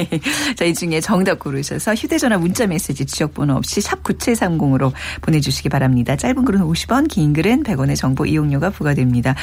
자, 0.57 0.64
이 0.64 0.75
중에 0.75 1.00
정답 1.00 1.38
고르셔서 1.38 1.95
휴대전화 1.95 2.38
문자 2.38 2.67
메시지 2.67 3.05
지역번호 3.07 3.55
없이 3.55 3.81
샵 3.81 4.02
9730으로 4.02 4.93
보내주시기 5.23 5.69
바랍니다. 5.69 6.14
짧은 6.17 6.45
글은 6.45 6.61
50원, 6.61 7.09
긴 7.09 7.33
글은 7.33 7.62
100원의 7.64 7.97
정보 7.97 8.26
이용료가 8.26 8.71
부과됩니다. 8.71 9.35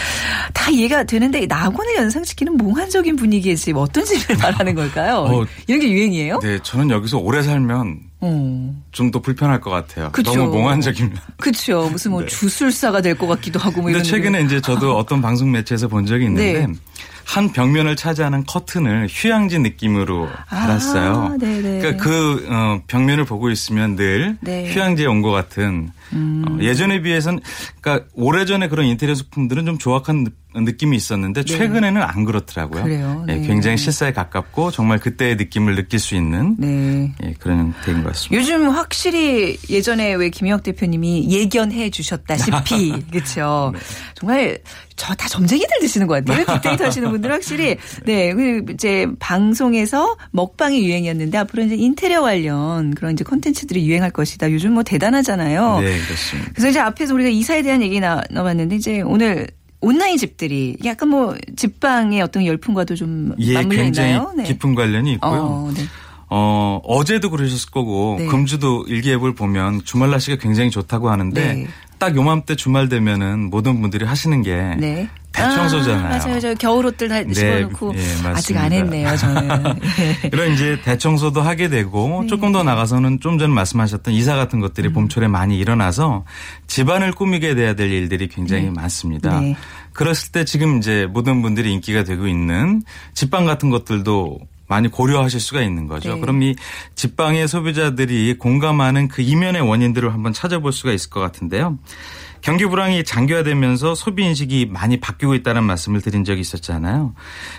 다 0.54 0.70
이해가 0.70 1.04
되는데 1.04 1.46
낙원을 1.48 1.96
연상시키는 1.96 2.58
몽환적인 2.58 3.16
분위기의 3.16 3.58
집 3.58 3.76
어떤 3.78 4.06
집을 4.06 4.38
말하는 4.38 4.74
걸까요? 4.76 5.16
어, 5.28 5.46
이런 5.68 5.82
게 5.82 5.90
유행이에요? 5.90 6.40
네, 6.40 6.60
저는 6.62 6.92
여기서 6.92 7.18
오래 7.18 7.42
살면 7.42 8.00
어. 8.22 8.76
좀더 8.92 9.22
불편할 9.22 9.62
것 9.62 9.70
같아요. 9.70 10.10
그쵸. 10.12 10.36
너무 10.36 10.52
몽환적이면. 10.54 11.18
그렇죠. 11.38 11.90
무슨 11.90 12.12
뭐 12.12 12.26
주술사가 12.26 13.02
될 13.02 13.16
것 13.20 13.28
같기도 13.28 13.60
하고 13.60 13.78
뭐 13.82 13.86
근데 13.86 14.00
이런. 14.00 14.04
최근에 14.04 14.42
이제 14.44 14.62
저도 14.62 14.98
어떤 14.98 15.22
방송 15.22 15.52
매체에서 15.52 15.88
본 15.88 16.06
적이 16.06 16.26
있는데 16.26 16.68
네. 16.68 16.74
한 17.30 17.52
벽면을 17.52 17.96
차지하는 17.96 18.44
커튼을 18.48 19.06
휴양지 19.08 19.60
느낌으로 19.60 20.28
달았어요. 20.50 21.12
아. 21.32 21.38
그러니까 21.40 22.04
그 22.04 22.48
어, 22.50 22.82
벽면을 22.88 23.24
보고 23.26 23.52
있으면 23.52 23.96
늘 23.96 24.36
네. 24.42 24.66
음. 24.68 24.74
휴양지에 24.74 25.06
온 25.06 25.22
것 25.22 25.30
같은 25.30 25.92
어, 26.12 26.58
예전에 26.60 27.02
비해서는 27.02 27.40
그러니까 27.82 28.08
오래전에 28.14 28.68
그런 28.68 28.88
인테리어 28.88 29.14
소품들은 29.14 29.66
좀 29.68 29.78
조악한 29.78 30.26
느- 30.56 30.60
느낌이 30.62 30.96
있었는데 30.98 31.44
최근에는 31.44 32.02
안 32.02 32.26
그렇더라고요. 32.26 32.84
네. 32.84 32.90
그래요? 32.90 33.26
예, 33.30 33.36
네. 33.36 33.48
굉장히 33.48 33.78
실사에 33.78 34.12
가깝고 34.14 34.72
정말 34.72 35.00
그때의 35.00 35.36
느낌을 35.36 35.76
느낄 35.76 36.00
수 36.00 36.16
있는 36.16 36.56
네. 36.58 37.14
예, 37.24 37.34
그런 37.40 37.74
댁인 37.86 38.04
것 38.04 38.14
같습니다. 38.14 38.42
요즘 38.42 38.70
확실히 38.70 39.58
예전에 39.70 40.14
왜 40.16 40.30
김영학 40.30 40.64
대표님이 40.64 41.28
예견해 41.30 41.90
주셨다시피 41.90 42.94
그렇죠. 43.12 43.74
정말 44.16 44.60
저 44.96 45.14
다 45.16 45.28
점쟁이들 45.30 45.70
드시는 45.80 46.08
것 46.08 46.26
같아요. 46.26 46.46
빅데이터 46.46 46.84
하시는 46.86 47.10
분들 47.10 47.32
확실히 47.32 47.78
네, 48.06 48.34
그 48.34 48.66
이제 48.74 49.08
방송에서 49.20 50.18
먹방이 50.32 50.86
유행이었는데 50.86 51.38
앞으로 51.38 51.64
이제 51.64 51.76
인테리어 51.76 52.22
관련 52.22 52.94
그런 52.96 53.14
이제 53.14 53.24
콘텐츠들이 53.24 53.88
유행할 53.88 54.12
것이다. 54.12 54.52
요즘 54.52 54.74
뭐 54.74 54.84
대단하잖아요. 54.84 55.80
네, 55.80 56.00
그렇습니다. 56.02 56.52
그래서 56.54 56.70
이제 56.70 56.80
앞에서 56.80 57.14
우리가 57.14 57.30
이사에 57.30 57.62
대한 57.62 57.82
얘기 57.82 58.00
나, 58.02 58.22
나왔는데 58.30 58.76
이제 58.76 59.00
오늘 59.02 59.48
온라인 59.82 60.18
집들이 60.18 60.76
약간 60.84 61.10
뭐 61.10 61.36
집방의 61.56 62.22
어떤 62.22 62.46
열풍과도 62.46 62.96
좀 62.96 63.34
예, 63.40 63.54
맞물려 63.54 63.84
굉장히 63.84 64.10
있나요? 64.12 64.34
네. 64.36 64.44
깊은 64.44 64.76
관련이 64.76 65.14
있고요. 65.14 65.32
어, 65.32 65.72
네. 65.74 65.84
어, 66.30 66.80
어제도 66.84 67.30
그러셨을 67.30 67.72
거고 67.72 68.18
네. 68.20 68.28
금주도 68.28 68.86
일기예보를 68.88 69.34
보면 69.36 69.84
주말 69.86 70.12
날씨가 70.12 70.38
굉장히 70.38 70.70
좋다고 70.70 71.10
하는데 71.10 71.54
네. 71.54 71.68
딱 71.98 72.16
요맘때 72.16 72.56
주말 72.56 72.88
되면은 72.90 73.50
모든 73.50 73.82
분들이 73.82 74.06
하시는 74.06 74.42
게 74.42 74.76
네. 74.78 75.10
대청소잖아요. 75.32 76.06
아, 76.06 76.18
맞아요. 76.18 76.40
저 76.40 76.54
겨울 76.56 76.86
옷들 76.88 77.08
다 77.08 77.22
네, 77.22 77.34
집어넣고 77.34 77.94
예. 77.96 78.28
아직 78.28 78.58
안 78.58 78.72
했네요. 78.72 79.16
저는. 79.16 79.80
예. 80.00 80.30
이런 80.34 80.54
이제 80.54 80.80
대청소도 80.84 81.42
하게 81.42 81.68
네. 81.68 81.78
되고 81.78 82.26
조금 82.28 82.52
더 82.52 82.64
나가서는 82.64 83.20
좀전 83.20 83.52
말씀하셨던 83.52 84.14
이사 84.14 84.36
같은 84.36 84.60
것들이 84.60 84.90
음. 84.90 84.94
봄철에 84.94 85.28
많이 85.28 85.58
일어나서 85.58 86.26
집안을 86.68 87.12
꾸미게 87.12 87.56
돼야 87.56 87.74
될 87.74 87.92
일들이 87.92 88.28
굉장히 88.28 88.70
많습니다. 88.70 89.40
네. 89.40 89.56
그랬을 89.94 90.32
때 90.32 90.46
지금 90.46 90.78
이제 90.78 91.08
모든 91.10 91.42
분들이 91.42 91.72
인기가 91.74 92.04
되고 92.04 92.28
있는 92.28 92.82
집방 93.14 93.46
같은 93.46 93.70
것들도 93.70 94.40
많이 94.68 94.88
고려하실 94.88 95.40
수가 95.40 95.62
있는 95.62 95.88
거죠. 95.88 96.14
네. 96.14 96.22
그럼 96.22 96.44
이 96.44 96.56
집방의 96.96 97.48
소비자들이 97.48 98.38
공감하는 98.38 99.08
그 99.08 99.22
이면의 99.24 99.62
원인들을 99.62 100.14
한번 100.14 100.32
찾아볼 100.32 100.72
수가 100.72 100.94
있을 100.94 101.10
것 101.10 101.20
같은데요. 101.20 101.80
경기 102.42 102.66
불황이 102.66 103.04
장기화되면서 103.04 103.96
소비 103.96 104.24
인식이 104.26 104.68
많이 104.72 105.00
바뀌고 105.00 105.36
있다는 105.36 105.64
말씀을 105.64 106.02
드린 106.02 106.24
적이 106.24 106.42
있었잖아요. 106.42 107.14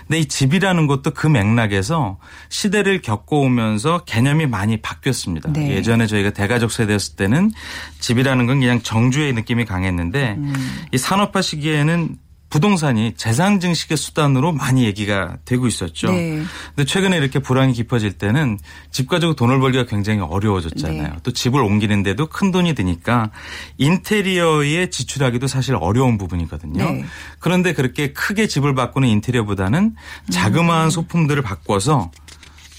근데 0.07 0.19
이 0.19 0.25
집이라는 0.25 0.87
것도 0.87 1.11
그 1.11 1.27
맥락에서 1.27 2.17
시대를 2.49 3.01
겪어오면서 3.01 4.03
개념이 4.05 4.47
많이 4.47 4.77
바뀌었습니다. 4.77 5.53
네. 5.53 5.71
예전에 5.71 6.07
저희가 6.07 6.31
대가족 6.31 6.71
세대였을 6.71 7.15
때는 7.15 7.51
집이라는 7.99 8.45
건 8.47 8.59
그냥 8.59 8.81
정주의 8.81 9.33
느낌이 9.33 9.65
강했는데 9.65 10.35
음. 10.37 10.53
이 10.91 10.97
산업화 10.97 11.41
시기에는 11.41 12.17
부동산이 12.51 13.13
재산 13.15 13.59
증식의 13.61 13.97
수단으로 13.97 14.51
많이 14.51 14.83
얘기가 14.83 15.37
되고 15.45 15.67
있었죠. 15.67 16.11
네. 16.11 16.43
근데 16.75 16.85
최근에 16.85 17.17
이렇게 17.17 17.39
불황이 17.39 17.71
깊어질 17.73 18.11
때는 18.11 18.59
집 18.91 19.07
가지고 19.07 19.33
돈을 19.33 19.59
벌기가 19.61 19.85
굉장히 19.85 20.19
어려워졌잖아요. 20.19 21.01
네. 21.01 21.13
또 21.23 21.31
집을 21.31 21.61
옮기는데도 21.61 22.27
큰 22.27 22.51
돈이 22.51 22.75
드니까 22.75 23.31
인테리어에 23.77 24.89
지출하기도 24.89 25.47
사실 25.47 25.75
어려운 25.79 26.17
부분이거든요. 26.17 26.83
네. 26.83 27.05
그런데 27.39 27.73
그렇게 27.73 28.11
크게 28.11 28.47
집을 28.47 28.75
바꾸는 28.75 29.07
인테리어보다는 29.07 29.95
자그마한 30.29 30.87
음. 30.87 30.89
소품들을 30.89 31.41
바꿔서 31.41 32.11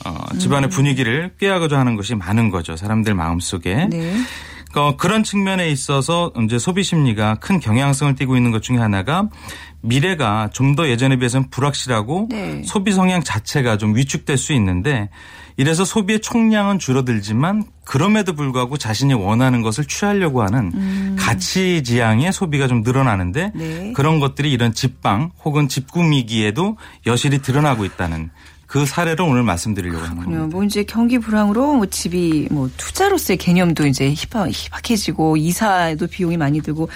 어, 0.04 0.37
집안의 0.38 0.68
분위기를 0.68 1.32
꾀하고자 1.40 1.78
하는 1.78 1.96
것이 1.96 2.14
많은 2.14 2.50
거죠. 2.50 2.76
사람들 2.76 3.14
마음속에. 3.14 3.87
네. 3.88 4.16
어, 4.74 4.96
그런 4.96 5.22
측면에 5.22 5.68
있어서 5.70 6.32
이제 6.44 6.58
소비 6.58 6.82
심리가 6.82 7.35
큰 7.37 7.61
경향성을 7.61 8.14
띠고 8.14 8.37
있는 8.37 8.50
것 8.50 8.62
중에 8.62 8.78
하나가 8.78 9.28
미래가 9.82 10.50
좀 10.52 10.72
더 10.76 10.88
예전에 10.88 11.16
비해서는 11.16 11.50
불확실하고 11.50 12.28
네. 12.30 12.62
소비 12.64 12.92
성향 12.92 13.22
자체가 13.22 13.76
좀 13.76 13.94
위축될 13.94 14.38
수 14.38 14.54
있는데 14.54 15.11
이래서 15.58 15.85
소비의 15.85 16.20
총량은 16.20 16.78
줄어들지만 16.78 17.64
그럼에도 17.85 18.32
불구하고 18.32 18.78
자신이 18.78 19.12
원하는 19.12 19.61
것을 19.61 19.85
취하려고 19.85 20.42
하는 20.42 21.16
가치 21.16 21.82
지향의 21.82 22.32
소비가 22.32 22.68
좀 22.68 22.80
늘어나는데 22.82 23.52
음. 23.54 23.58
네. 23.58 23.92
그런 23.94 24.18
것들이 24.18 24.50
이런 24.50 24.72
집방 24.72 25.30
혹은 25.44 25.68
집 25.68 25.90
꾸미기에도 25.90 26.78
여실히 27.06 27.42
드러나고 27.42 27.85
있다는 27.85 28.30
그 28.72 28.87
사례를 28.87 29.26
오늘 29.26 29.42
말씀드리려고 29.42 30.02
하는. 30.02 30.16
겁니다. 30.16 30.46
뭐 30.46 30.64
이제 30.64 30.82
경기 30.82 31.18
불황으로 31.18 31.74
뭐 31.74 31.85
집이 31.85 32.48
뭐 32.50 32.70
투자로서의 32.78 33.37
개념도 33.37 33.87
이제 33.87 34.11
희박, 34.11 34.48
희박해지고 34.50 35.37
이사도 35.37 36.06
비용이 36.06 36.38
많이 36.38 36.62
들고 36.62 36.88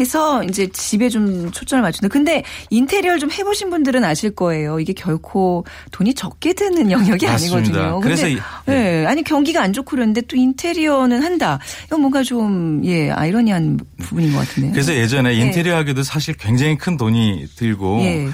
해서 0.00 0.42
이제 0.42 0.66
집에 0.72 1.08
좀 1.08 1.52
초점을 1.52 1.82
맞춘다. 1.82 2.08
근데 2.08 2.42
인테리어를 2.70 3.20
좀 3.20 3.30
해보신 3.30 3.70
분들은 3.70 4.02
아실 4.02 4.34
거예요. 4.34 4.80
이게 4.80 4.92
결코 4.92 5.64
돈이 5.92 6.14
적게 6.14 6.52
드는 6.52 6.90
영역이 6.90 7.24
맞습니다. 7.24 7.58
아니거든요. 7.58 8.00
그래서 8.00 8.26
예, 8.66 9.04
아니 9.06 9.22
경기가 9.22 9.62
안 9.62 9.72
좋고 9.72 9.90
그러는데 9.92 10.22
또 10.22 10.34
인테리어는 10.36 11.22
한다. 11.22 11.60
이건 11.86 12.00
뭔가 12.00 12.24
좀 12.24 12.82
예, 12.84 13.08
아이러니한 13.12 13.78
부분인 13.98 14.32
것 14.32 14.38
같은데요. 14.38 14.72
그래서 14.72 14.92
예전에 14.96 15.34
인테리어 15.34 15.76
하기도 15.76 16.02
사실 16.02 16.34
굉장히 16.34 16.76
큰 16.76 16.96
돈이 16.96 17.46
들고 17.54 18.00
예. 18.00 18.28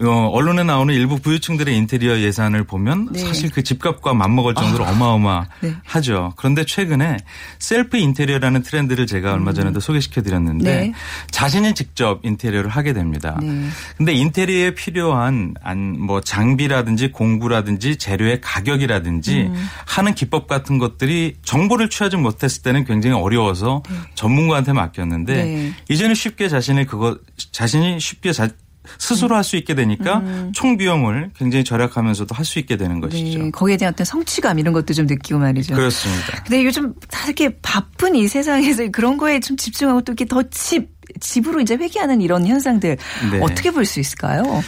어, 0.00 0.30
언론에 0.32 0.62
나오는 0.62 0.94
일부 0.94 1.18
부유층들의 1.18 1.76
인테리어 1.76 2.20
예산을 2.20 2.64
보면 2.64 3.10
네. 3.12 3.18
사실 3.18 3.50
그 3.50 3.62
집값과 3.62 4.14
맞먹을 4.14 4.54
정도로 4.54 4.84
어마어마하죠. 4.84 5.48
네. 5.60 6.34
그런데 6.36 6.64
최근에 6.64 7.18
셀프 7.58 7.98
인테리어라는 7.98 8.62
트렌드를 8.62 9.06
제가 9.06 9.34
얼마 9.34 9.52
전에도 9.52 9.80
소개시켜 9.80 10.22
드렸는데 10.22 10.64
네. 10.64 10.92
자신이 11.30 11.74
직접 11.74 12.24
인테리어를 12.24 12.70
하게 12.70 12.94
됩니다. 12.94 13.38
네. 13.42 13.68
근데 13.98 14.14
인테리어에 14.14 14.74
필요한 14.74 15.54
안, 15.62 16.00
뭐 16.00 16.22
장비라든지 16.22 17.12
공구라든지 17.12 17.96
재료의 17.96 18.40
가격이라든지 18.40 19.42
음. 19.42 19.68
하는 19.86 20.14
기법 20.14 20.46
같은 20.46 20.78
것들이 20.78 21.36
정보를 21.44 21.90
취하지 21.90 22.16
못했을 22.16 22.62
때는 22.62 22.86
굉장히 22.86 23.20
어려워서 23.20 23.82
전문가한테 24.14 24.72
맡겼는데 24.72 25.34
네. 25.34 25.72
이제는 25.90 26.14
쉽게 26.14 26.48
자신이 26.48 26.86
그거 26.86 27.18
자신이 27.52 28.00
쉽게 28.00 28.32
자, 28.32 28.48
스스로 28.98 29.36
할 29.36 29.44
수 29.44 29.56
있게 29.56 29.74
되니까 29.74 30.22
총 30.52 30.76
비용을 30.76 31.30
굉장히 31.36 31.64
절약하면서도 31.64 32.34
할 32.34 32.44
수 32.44 32.58
있게 32.58 32.76
되는 32.76 33.00
것이죠. 33.00 33.38
음. 33.38 33.44
네, 33.46 33.50
거기에 33.50 33.76
대한 33.76 33.92
어떤 33.94 34.04
성취감 34.04 34.58
이런 34.58 34.72
것도 34.74 34.92
좀 34.94 35.06
느끼고 35.06 35.38
말이죠. 35.38 35.74
그렇습니다. 35.74 36.42
근데 36.44 36.64
요즘 36.64 36.94
다 37.10 37.24
이렇게 37.26 37.56
바쁜 37.62 38.14
이 38.14 38.26
세상에서 38.28 38.88
그런 38.90 39.16
거에 39.16 39.40
좀 39.40 39.56
집중하고 39.56 40.02
또 40.02 40.12
이렇게 40.12 40.24
더 40.24 40.42
집, 40.50 40.90
집으로 41.20 41.60
이제 41.60 41.74
회귀하는 41.76 42.20
이런 42.20 42.46
현상들 42.46 42.96
네. 43.32 43.40
어떻게 43.40 43.70
볼 43.70 43.84
수 43.84 44.00
있을까요? 44.00 44.62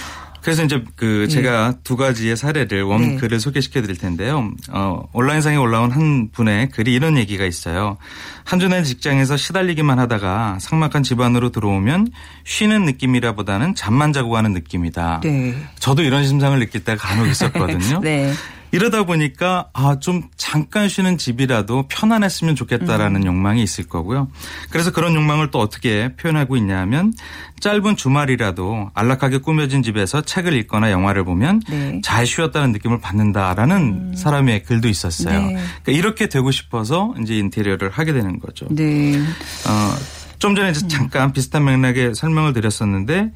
그래서 0.45 0.63
이제 0.63 0.85
그 0.95 1.27
제가 1.27 1.77
두 1.85 1.97
가지의 1.97 2.37
사례를 2.37 2.83
원 2.83 3.01
네. 3.01 3.17
글을 3.17 3.41
소개시켜 3.41 3.81
드릴 3.81 3.97
텐데요. 3.97 4.53
어, 4.69 5.03
온라인상에 5.15 5.57
올라온 5.57 5.91
한 5.91 6.29
분의 6.33 6.69
글이 6.69 6.93
이런 6.93 7.17
얘기가 7.17 7.47
있어요. 7.47 7.97
한 8.45 8.61
주는 8.61 8.85
직장에서 8.85 9.39
시달리기만 9.39 9.99
하다가 9.99 10.59
삭막한 10.61 11.03
집안으로 11.03 11.49
들어오면 11.49 12.09
쉬는 12.45 12.85
느낌이라보다는 12.85 13.75
잠만 13.75 14.13
자고 14.13 14.29
가는 14.33 14.53
느낌이다. 14.53 15.21
네. 15.25 15.55
저도 15.79 16.03
이런 16.03 16.27
심상을 16.27 16.59
느낄 16.59 16.85
때가 16.85 17.01
간혹 17.01 17.27
있었거든요. 17.27 18.01
네. 18.05 18.31
이러다 18.75 19.05
보니까 19.05 19.69
아 19.73 19.95
좀 20.05 20.25
잠깐 20.37 20.89
쉬는 20.89 21.17
집이라도 21.17 21.87
편안했으면 21.89 22.57
좋겠다라는 22.57 23.23
음. 23.23 23.27
욕망이 23.27 23.63
있을 23.63 23.85
거고요. 23.89 24.29
그래서 24.71 24.91
그런 24.93 25.15
욕망을 25.15 25.51
또 25.51 25.59
어떻게 25.61 26.15
표현하고 26.17 26.57
있냐면 26.59 27.15
짧은 27.61 27.97
주말이라도 27.97 28.91
안락하게 28.93 29.39
꾸며진 29.39 29.83
집에서 29.83 30.21
책을 30.21 30.53
읽거나 30.53 30.91
영화를 30.91 31.25
보면 31.25 31.63
네. 31.69 31.91
음. 31.91 32.03
잘 32.03 32.27
쉬었다는 32.27 32.73
느낌을 32.73 33.01
받는다라는 33.01 34.15
사람의 34.15 34.65
글도 34.65 34.89
있었어요. 34.89 35.41
네. 35.41 35.55
그러니까 35.55 35.93
이렇게 35.93 36.29
되고 36.29 36.51
싶어서 36.51 37.15
이제 37.23 37.35
인테리어를 37.37 37.89
하게 37.89 38.13
되는 38.13 38.39
거죠. 38.39 38.67
네. 38.71 39.17
어, 39.19 39.97
좀 40.39 40.55
전에 40.55 40.71
이제 40.71 40.87
잠깐 40.89 41.33
비슷한 41.33 41.65
맥락의 41.65 42.15
설명을 42.15 42.53
드렸었는데 42.53 43.31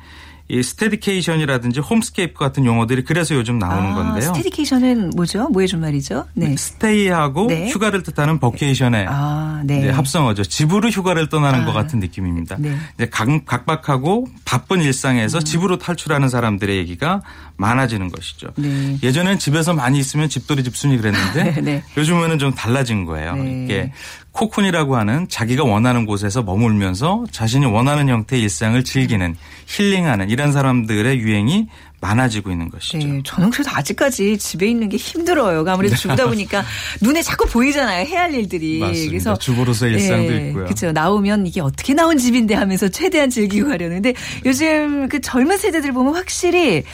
이 0.50 0.62
staycation이라든지 0.62 1.80
homescape 1.80 2.38
같은 2.38 2.64
용어들이 2.64 3.04
그래서 3.04 3.34
요즘 3.34 3.58
나오는 3.58 3.92
아, 3.92 3.94
건데요. 3.94 4.32
staycation은 4.32 5.10
뭐죠? 5.14 5.48
뭐의 5.50 5.68
준말이죠? 5.68 6.26
네. 6.32 6.56
stay하고 6.56 7.48
네. 7.48 7.68
휴가를 7.68 8.02
뜻하는 8.02 8.38
vacation의 8.38 9.06
아, 9.08 9.62
네. 9.64 9.90
합성어죠. 9.90 10.44
집으로 10.44 10.88
휴가를 10.88 11.28
떠나는 11.28 11.60
아. 11.60 11.64
것 11.66 11.72
같은 11.72 12.00
느낌입니다. 12.00 12.56
네. 12.58 12.74
이제 12.94 13.08
각, 13.10 13.28
각박하고 13.44 14.26
바쁜 14.46 14.80
일상에서 14.80 15.40
집으로 15.40 15.76
탈출하는 15.76 16.30
사람들의 16.30 16.78
얘기가 16.78 17.20
많아지는 17.56 18.10
것이죠. 18.10 18.48
네. 18.56 18.96
예전엔 19.02 19.38
집에서 19.38 19.74
많이 19.74 19.98
있으면 19.98 20.30
집돌이 20.30 20.64
집순이 20.64 20.96
그랬는데 20.96 21.44
네, 21.44 21.60
네. 21.60 21.82
요즘에는 21.96 22.38
좀 22.38 22.54
달라진 22.54 23.04
거예요. 23.04 23.34
네. 23.36 23.64
이게 23.64 23.92
코쿤이라고 24.32 24.92
하는 24.92 25.26
자기가 25.28 25.64
원하는 25.64 26.06
곳에서 26.06 26.42
머물면서 26.42 27.24
자신이 27.32 27.66
원하는 27.66 28.08
형태의 28.08 28.42
일상을 28.42 28.82
즐기는 28.84 29.34
힐링하는 29.66 30.30
이런 30.38 30.52
사람들의 30.52 31.18
유행이 31.18 31.66
많아지고 32.00 32.50
있는 32.50 32.70
것이죠. 32.70 32.98
네, 32.98 33.20
저는 33.24 33.50
그래도 33.50 33.70
아직까지 33.72 34.38
집에 34.38 34.68
있는 34.68 34.88
게 34.88 34.96
힘들어요. 34.96 35.64
아무래도 35.68 35.96
주부다 35.96 36.26
보니까 36.26 36.64
눈에 37.02 37.22
자꾸 37.22 37.46
보이잖아요. 37.46 38.06
해야 38.06 38.22
할 38.22 38.34
일들이. 38.34 38.78
맞습니다. 38.78 39.10
그래서 39.10 39.36
주부로서의 39.38 39.94
일상도 39.94 40.34
있고요. 40.34 40.64
그렇죠. 40.64 40.92
나오면 40.92 41.46
이게 41.46 41.60
어떻게 41.60 41.94
나온 41.94 42.18
집인데 42.18 42.54
하면서 42.54 42.88
최대한 42.88 43.30
즐기고 43.30 43.68
가려는데 43.68 44.14
요즘 44.44 45.08
그 45.08 45.20
젊은 45.20 45.58
세대들 45.58 45.92
보면 45.92 46.14
확실히 46.14 46.84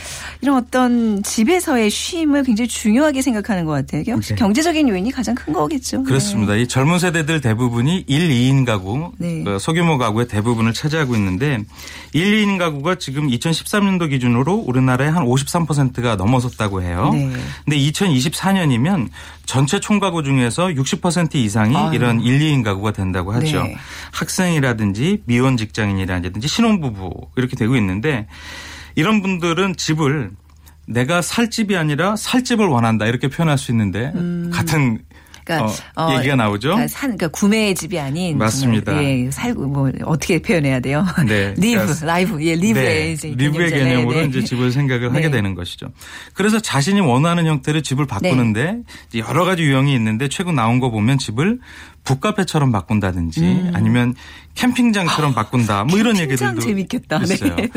이런 0.40 0.56
어떤 0.56 1.22
집에서의 1.22 1.90
쉼을 1.90 2.42
굉장히 2.42 2.68
중요하게 2.68 3.22
생각하는 3.22 3.64
것 3.64 3.72
같아요. 3.72 4.04
역시 4.06 4.30
네. 4.30 4.36
경제적인 4.36 4.88
요인이 4.88 5.10
가장 5.10 5.34
큰 5.34 5.52
거겠죠. 5.52 6.02
그렇습니다. 6.04 6.54
이 6.56 6.66
젊은 6.66 6.98
세대들 6.98 7.40
대부분이 7.40 8.04
1, 8.06 8.28
2인 8.30 8.64
가구, 8.64 9.12
네. 9.18 9.42
그 9.44 9.58
소규모 9.58 9.98
가구의 9.98 10.28
대부분을 10.28 10.72
차지하고 10.72 11.14
있는데 11.16 11.62
1, 12.12 12.46
2인 12.46 12.58
가구가 12.58 12.96
지금 12.96 13.28
2013년도 13.28 14.10
기준으로 14.10 14.54
우리나라 14.54 14.93
에한 15.00 15.24
53%가 15.24 16.16
넘어섰다고 16.16 16.82
해요. 16.82 17.10
네. 17.12 17.32
근데 17.64 17.78
2024년이면 17.78 19.08
전체 19.46 19.80
총가구 19.80 20.22
중에서 20.22 20.68
60% 20.68 21.34
이상이 21.36 21.76
아유. 21.76 21.94
이런 21.94 22.20
1, 22.20 22.40
2인 22.40 22.64
가구가 22.64 22.92
된다고 22.92 23.32
하죠. 23.32 23.62
네. 23.62 23.76
학생이라든지 24.12 25.22
미혼 25.26 25.56
직장인이라든지 25.56 26.46
신혼부부 26.48 27.28
이렇게 27.36 27.56
되고 27.56 27.76
있는데 27.76 28.26
이런 28.94 29.22
분들은 29.22 29.76
집을 29.76 30.30
내가 30.86 31.22
살 31.22 31.50
집이 31.50 31.76
아니라 31.76 32.14
살 32.16 32.44
집을 32.44 32.66
원한다 32.66 33.06
이렇게 33.06 33.28
표현할 33.28 33.56
수 33.58 33.72
있는데 33.72 34.12
같은 34.52 34.98
그러니까 35.44 35.72
어, 35.96 36.12
어, 36.12 36.16
얘기가 36.18 36.36
나오죠. 36.36 36.68
그러니까 36.68 36.88
산, 36.88 37.16
그러니까 37.16 37.28
구매의 37.28 37.74
집이 37.74 37.98
아닌 37.98 38.38
맞습니다. 38.38 38.92
정말, 38.92 39.04
예, 39.26 39.30
살고 39.30 39.66
뭐 39.66 39.90
어떻게 40.04 40.40
표현해야 40.40 40.80
돼요? 40.80 41.04
네. 41.26 41.54
리브, 41.58 41.80
그러니까 41.80 42.06
라이브, 42.06 42.42
예, 42.44 42.54
live의 42.54 42.74
네, 42.74 43.12
이제 43.12 43.28
live의. 43.36 43.70
개념으로 43.70 44.20
네. 44.20 44.24
이제 44.26 44.42
집을 44.44 44.72
생각을 44.72 45.10
하게 45.14 45.26
네. 45.26 45.30
되는 45.30 45.54
것이죠. 45.54 45.88
그래서 46.32 46.60
자신이 46.60 47.00
원하는 47.00 47.46
형태의 47.46 47.82
집을 47.82 48.06
바꾸는데 48.06 48.78
이제 49.08 49.18
여러 49.18 49.44
가지 49.44 49.62
유형이 49.62 49.94
있는데 49.94 50.28
최근 50.28 50.54
나온 50.54 50.80
거 50.80 50.90
보면 50.90 51.18
집을 51.18 51.58
북카페처럼 52.04 52.70
바꾼다든지 52.72 53.70
아니면 53.72 54.14
캠핑장처럼 54.54 55.34
바꾼다 55.34 55.84
뭐 55.84 55.98
이런 55.98 56.16
음. 56.16 56.20
얘기들도 56.22 56.60
재밌겠다. 56.60 57.18
네. 57.24 57.34
있어요. 57.34 57.56
네. 57.56 57.68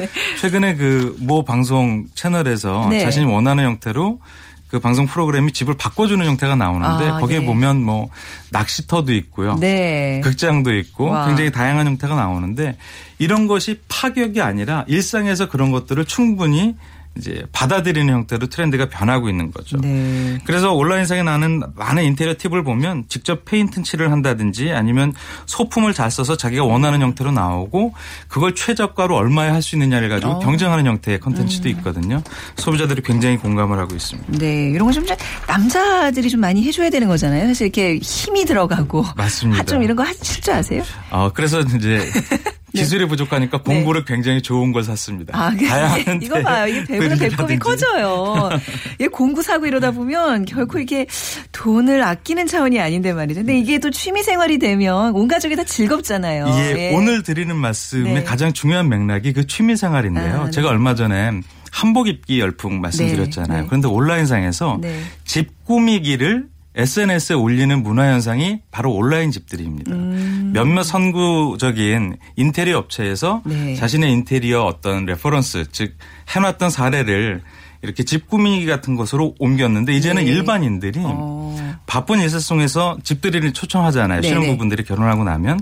최근에 0.41 0.75
그 0.75 1.15
모 1.19 1.43
방송 1.43 2.05
채널에서 2.15 2.87
네. 2.89 2.99
자신이 2.99 3.25
원하는 3.25 3.63
형태로 3.65 4.19
그 4.67 4.79
방송 4.79 5.05
프로그램이 5.05 5.53
집을 5.53 5.75
바꿔주는 5.77 6.25
형태가 6.25 6.55
나오는데 6.55 7.09
아, 7.09 7.19
거기에 7.19 7.39
네. 7.39 7.45
보면 7.45 7.81
뭐 7.83 8.09
낚시터도 8.51 9.13
있고요. 9.13 9.55
네. 9.59 10.19
극장도 10.23 10.75
있고 10.75 11.05
와. 11.05 11.27
굉장히 11.27 11.51
다양한 11.51 11.87
형태가 11.87 12.15
나오는데 12.15 12.77
이런 13.17 13.47
것이 13.47 13.79
파격이 13.87 14.41
아니라 14.41 14.83
일상에서 14.87 15.49
그런 15.49 15.71
것들을 15.71 16.03
충분히 16.05 16.75
이제 17.17 17.43
받아들이는 17.51 18.13
형태로 18.13 18.47
트렌드가 18.47 18.89
변하고 18.89 19.29
있는 19.29 19.51
거죠. 19.51 19.77
네. 19.77 20.37
그래서 20.45 20.73
온라인상에 20.73 21.23
나는 21.23 21.61
많은 21.75 22.03
인테리어 22.03 22.35
팁을 22.37 22.63
보면 22.63 23.05
직접 23.09 23.45
페인트 23.45 23.83
칠을 23.83 24.11
한다든지 24.11 24.71
아니면 24.71 25.13
소품을 25.45 25.93
잘 25.93 26.11
써서 26.11 26.35
자기가 26.37 26.63
원하는 26.63 27.01
형태로 27.01 27.31
나오고 27.31 27.93
그걸 28.27 28.53
최저가로 28.55 29.15
얼마에 29.15 29.49
할 29.49 29.61
수 29.61 29.75
있느냐를 29.75 30.07
가지고 30.09 30.33
어. 30.33 30.39
경쟁하는 30.39 30.85
형태의 30.85 31.19
컨텐츠도 31.19 31.67
있거든요. 31.69 32.21
소비자들이 32.57 33.01
굉장히 33.01 33.37
공감을 33.37 33.77
하고 33.79 33.95
있습니다. 33.95 34.37
네, 34.37 34.69
이런 34.69 34.85
거 34.87 34.91
좀 34.93 35.03
남자들이 35.47 36.29
좀 36.29 36.39
많이 36.41 36.63
해줘야 36.63 36.89
되는 36.89 37.07
거잖아요. 37.07 37.47
사실 37.47 37.65
이렇게 37.67 37.97
힘이 38.01 38.45
들어가고. 38.45 39.05
맞습니다. 39.15 39.61
아, 39.61 39.65
좀 39.65 39.83
이런 39.83 39.95
거 39.95 40.03
하실 40.03 40.41
줄 40.41 40.53
아세요? 40.53 40.83
어, 41.11 41.31
그래서 41.33 41.61
이제 41.61 41.99
기술이 42.81 43.07
부족하니까 43.07 43.61
공부를 43.61 44.05
굉장히 44.05 44.41
좋은 44.41 44.71
걸 44.71 44.83
샀습니다. 44.83 45.37
네. 45.37 45.43
아, 45.43 45.51
그 45.57 45.67
다양한 45.67 46.21
이거 46.23 46.41
봐요. 46.41 46.67
이게 46.67 46.83
배우는 46.85 47.17
배꼽이. 47.17 47.57
커져요. 47.59 48.49
이게 48.95 49.07
공부 49.07 49.41
사고 49.41 49.65
이러다 49.65 49.91
보면 49.91 50.45
결코 50.45 50.79
이게 50.79 51.07
돈을 51.51 52.03
아끼는 52.03 52.47
차원이 52.47 52.79
아닌데 52.79 53.13
말이죠. 53.13 53.41
근데 53.41 53.57
이게 53.59 53.79
또 53.79 53.89
취미 53.89 54.23
생활이 54.23 54.59
되면 54.59 55.15
온 55.15 55.27
가족이 55.27 55.55
다 55.55 55.63
즐겁잖아요. 55.63 56.47
예, 56.49 56.93
오늘 56.95 57.23
드리는 57.23 57.55
말씀의 57.55 58.13
네. 58.13 58.23
가장 58.23 58.53
중요한 58.53 58.89
맥락이 58.89 59.33
그 59.33 59.47
취미 59.47 59.75
생활인데요. 59.75 60.41
아, 60.41 60.45
네. 60.45 60.51
제가 60.51 60.69
얼마 60.69 60.95
전에 60.95 61.41
한복 61.71 62.07
입기 62.07 62.39
열풍 62.39 62.81
말씀드렸잖아요. 62.81 63.57
네, 63.57 63.61
네. 63.61 63.67
그런데 63.67 63.87
온라인상에서 63.87 64.79
네. 64.81 65.01
집 65.25 65.63
꾸미기를 65.65 66.47
SNS에 66.77 67.35
올리는 67.35 67.81
문화 67.81 68.11
현상이 68.11 68.59
바로 68.69 68.93
온라인 68.93 69.31
집들이입니다. 69.31 69.91
음. 69.91 70.51
몇몇 70.53 70.83
선구적인 70.83 72.17
인테리어 72.35 72.77
업체에서 72.77 73.41
네. 73.45 73.75
자신의 73.75 74.11
인테리어 74.13 74.63
어떤 74.63 75.05
reference 75.05 75.65
즉 75.71 75.95
해놨던 76.35 76.69
사례를 76.69 77.41
이렇게 77.81 78.03
집 78.03 78.27
꾸미기 78.27 78.67
같은 78.67 78.95
것으로 78.95 79.35
옮겼는데 79.39 79.93
이제는 79.93 80.25
네. 80.25 80.31
일반인들이 80.31 80.99
어. 81.03 81.36
바쁜 81.85 82.19
일상 82.19 82.39
속에서 82.39 82.97
집들이를 83.03 83.53
초청하잖아요. 83.53 84.21
네네. 84.21 84.27
신혼부부들이 84.27 84.83
결혼하고 84.83 85.23
나면. 85.23 85.59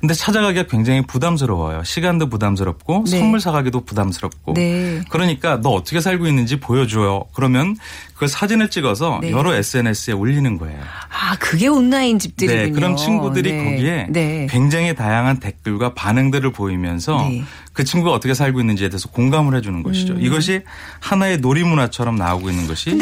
근데 0.00 0.14
찾아가기가 0.14 0.66
굉장히 0.68 1.02
부담스러워요. 1.02 1.82
시간도 1.84 2.28
부담스럽고 2.28 3.04
네. 3.06 3.18
선물 3.18 3.40
사가기도 3.40 3.84
부담스럽고. 3.84 4.54
네. 4.54 5.00
그러니까 5.08 5.60
너 5.60 5.70
어떻게 5.70 6.00
살고 6.00 6.26
있는지 6.26 6.60
보여줘요. 6.60 7.24
그러면 7.34 7.76
그걸 8.14 8.28
사진을 8.28 8.70
찍어서 8.70 9.20
네. 9.22 9.30
여러 9.30 9.54
SNS에 9.54 10.14
올리는 10.14 10.58
거예요. 10.58 10.80
아, 10.80 11.36
그게 11.38 11.66
온라인 11.66 12.18
집들이군요. 12.18 12.62
네, 12.62 12.70
그런 12.70 12.96
친구들이 12.96 13.52
네. 13.52 13.64
거기에 13.64 14.06
네. 14.10 14.46
굉장히 14.50 14.94
다양한 14.94 15.40
댓글과 15.40 15.94
반응들을 15.94 16.52
보이면서 16.52 17.16
네. 17.28 17.44
그 17.72 17.84
친구가 17.84 18.14
어떻게 18.14 18.32
살고 18.32 18.60
있는지에 18.60 18.88
대해서 18.88 19.08
공감을 19.10 19.54
해주는 19.56 19.82
것이죠. 19.82 20.14
이것이 20.14 20.62
하나의 21.00 21.38
놀이문화처럼 21.38 22.16
나오고 22.16 22.48
있는 22.48 22.66
것이 22.66 22.90
음. 22.92 22.98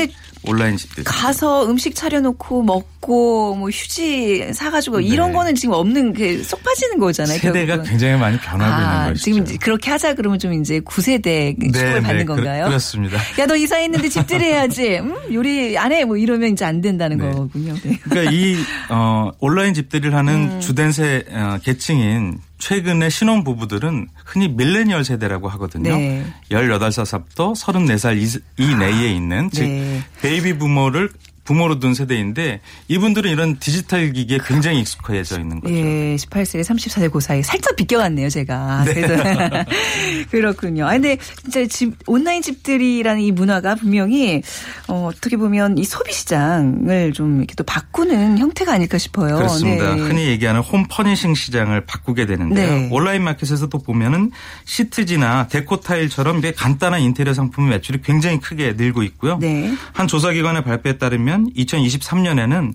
온라인 0.46 0.76
집들. 0.76 1.04
가서 1.04 1.66
음식 1.66 1.94
차려놓고 1.94 2.62
먹고 2.62 2.93
뭐 3.12 3.68
휴지 3.70 4.52
사가지고 4.52 5.00
이런 5.00 5.28
네. 5.30 5.36
거는 5.36 5.54
지금 5.54 5.74
없는 5.74 6.12
게 6.12 6.42
쏙 6.42 6.62
빠지는 6.62 6.98
거잖아요. 6.98 7.38
세대가 7.38 7.66
결국은. 7.66 7.90
굉장히 7.90 8.18
많이 8.18 8.38
변하고 8.38 8.72
있는 8.82 8.96
아, 8.96 9.08
것이죠. 9.08 9.24
지금 9.24 9.42
이제 9.42 9.56
그렇게 9.58 9.90
하자 9.90 10.14
그러면 10.14 10.38
좀 10.38 10.52
이제 10.54 10.80
9세대 10.80 11.72
축을 11.72 12.02
받는 12.02 12.26
그- 12.26 12.34
건가요? 12.34 12.66
그렇 12.66 12.78
습니다. 12.78 13.18
야, 13.38 13.46
너 13.46 13.56
이사했는데 13.56 14.08
집들이 14.08 14.44
해야지. 14.46 14.98
음? 14.98 15.14
요리 15.32 15.76
안 15.78 15.92
해. 15.92 16.04
뭐 16.04 16.16
이러면 16.16 16.52
이제 16.52 16.64
안 16.64 16.80
된다는 16.80 17.18
네. 17.18 17.30
거군요. 17.30 17.74
네. 17.82 17.98
그러니까 18.02 18.32
이 18.32 18.56
어, 18.90 19.30
온라인 19.40 19.74
집들이를 19.74 20.10
음. 20.12 20.16
하는 20.16 20.60
주된 20.60 20.92
세 20.92 21.24
어, 21.30 21.58
계층인 21.62 22.38
최근의 22.58 23.10
신혼 23.10 23.44
부부들은 23.44 24.08
흔히 24.24 24.48
밀레니얼 24.48 25.04
세대라고 25.04 25.48
하거든요. 25.50 25.96
네. 25.96 26.24
18살부터 26.50 27.54
34살 27.56 28.16
이, 28.16 28.40
이 28.62 28.74
내에 28.74 29.12
있는 29.12 29.50
즉 29.52 29.64
네. 29.64 30.00
베이비 30.22 30.58
부머를 30.58 31.10
부모로 31.44 31.78
둔 31.78 31.94
세대인데 31.94 32.60
이분들은 32.88 33.30
이런 33.30 33.58
디지털 33.58 34.12
기기에 34.12 34.38
굉장히 34.46 34.80
익숙해져 34.80 35.38
있는 35.40 35.60
거죠. 35.60 35.74
예, 35.74 36.16
18세, 36.16 36.62
34세 36.62 37.12
그 37.12 37.20
사이 37.20 37.42
살짝 37.42 37.76
비껴갔네요, 37.76 38.30
제가. 38.30 38.84
그래도 38.84 39.14
그렇군요. 40.30 40.86
아, 40.86 40.92
근데 40.92 41.18
진짜 41.42 41.66
집, 41.66 41.94
온라인 42.06 42.40
집들이라는 42.40 43.20
이 43.20 43.32
문화가 43.32 43.74
분명히 43.74 44.42
어, 44.88 45.10
어떻게 45.12 45.36
보면 45.36 45.76
이 45.76 45.84
소비 45.84 46.12
시장을 46.12 47.12
좀 47.12 47.38
이렇게 47.38 47.54
또 47.54 47.64
바꾸는 47.64 48.38
형태가 48.38 48.72
아닐까 48.72 48.96
싶어요. 48.96 49.36
그렇습니다. 49.36 49.94
네. 49.94 50.00
흔히 50.00 50.26
얘기하는 50.28 50.62
홈 50.62 50.86
퍼니싱 50.88 51.34
시장을 51.34 51.82
바꾸게 51.82 52.26
되는데요. 52.26 52.70
네. 52.70 52.88
온라인 52.90 53.22
마켓에서도 53.22 53.76
보면은 53.78 54.30
시트지나 54.64 55.48
데코 55.48 55.80
타일처럼 55.80 56.40
간단한 56.56 57.00
인테리어 57.00 57.34
상품 57.34 57.68
매출이 57.68 58.00
굉장히 58.02 58.40
크게 58.40 58.74
늘고 58.76 59.02
있고요. 59.02 59.38
네. 59.38 59.72
한 59.92 60.08
조사 60.08 60.30
기관의 60.32 60.64
발표에 60.64 60.98
따르면 60.98 61.33
2023년에는 61.54 62.74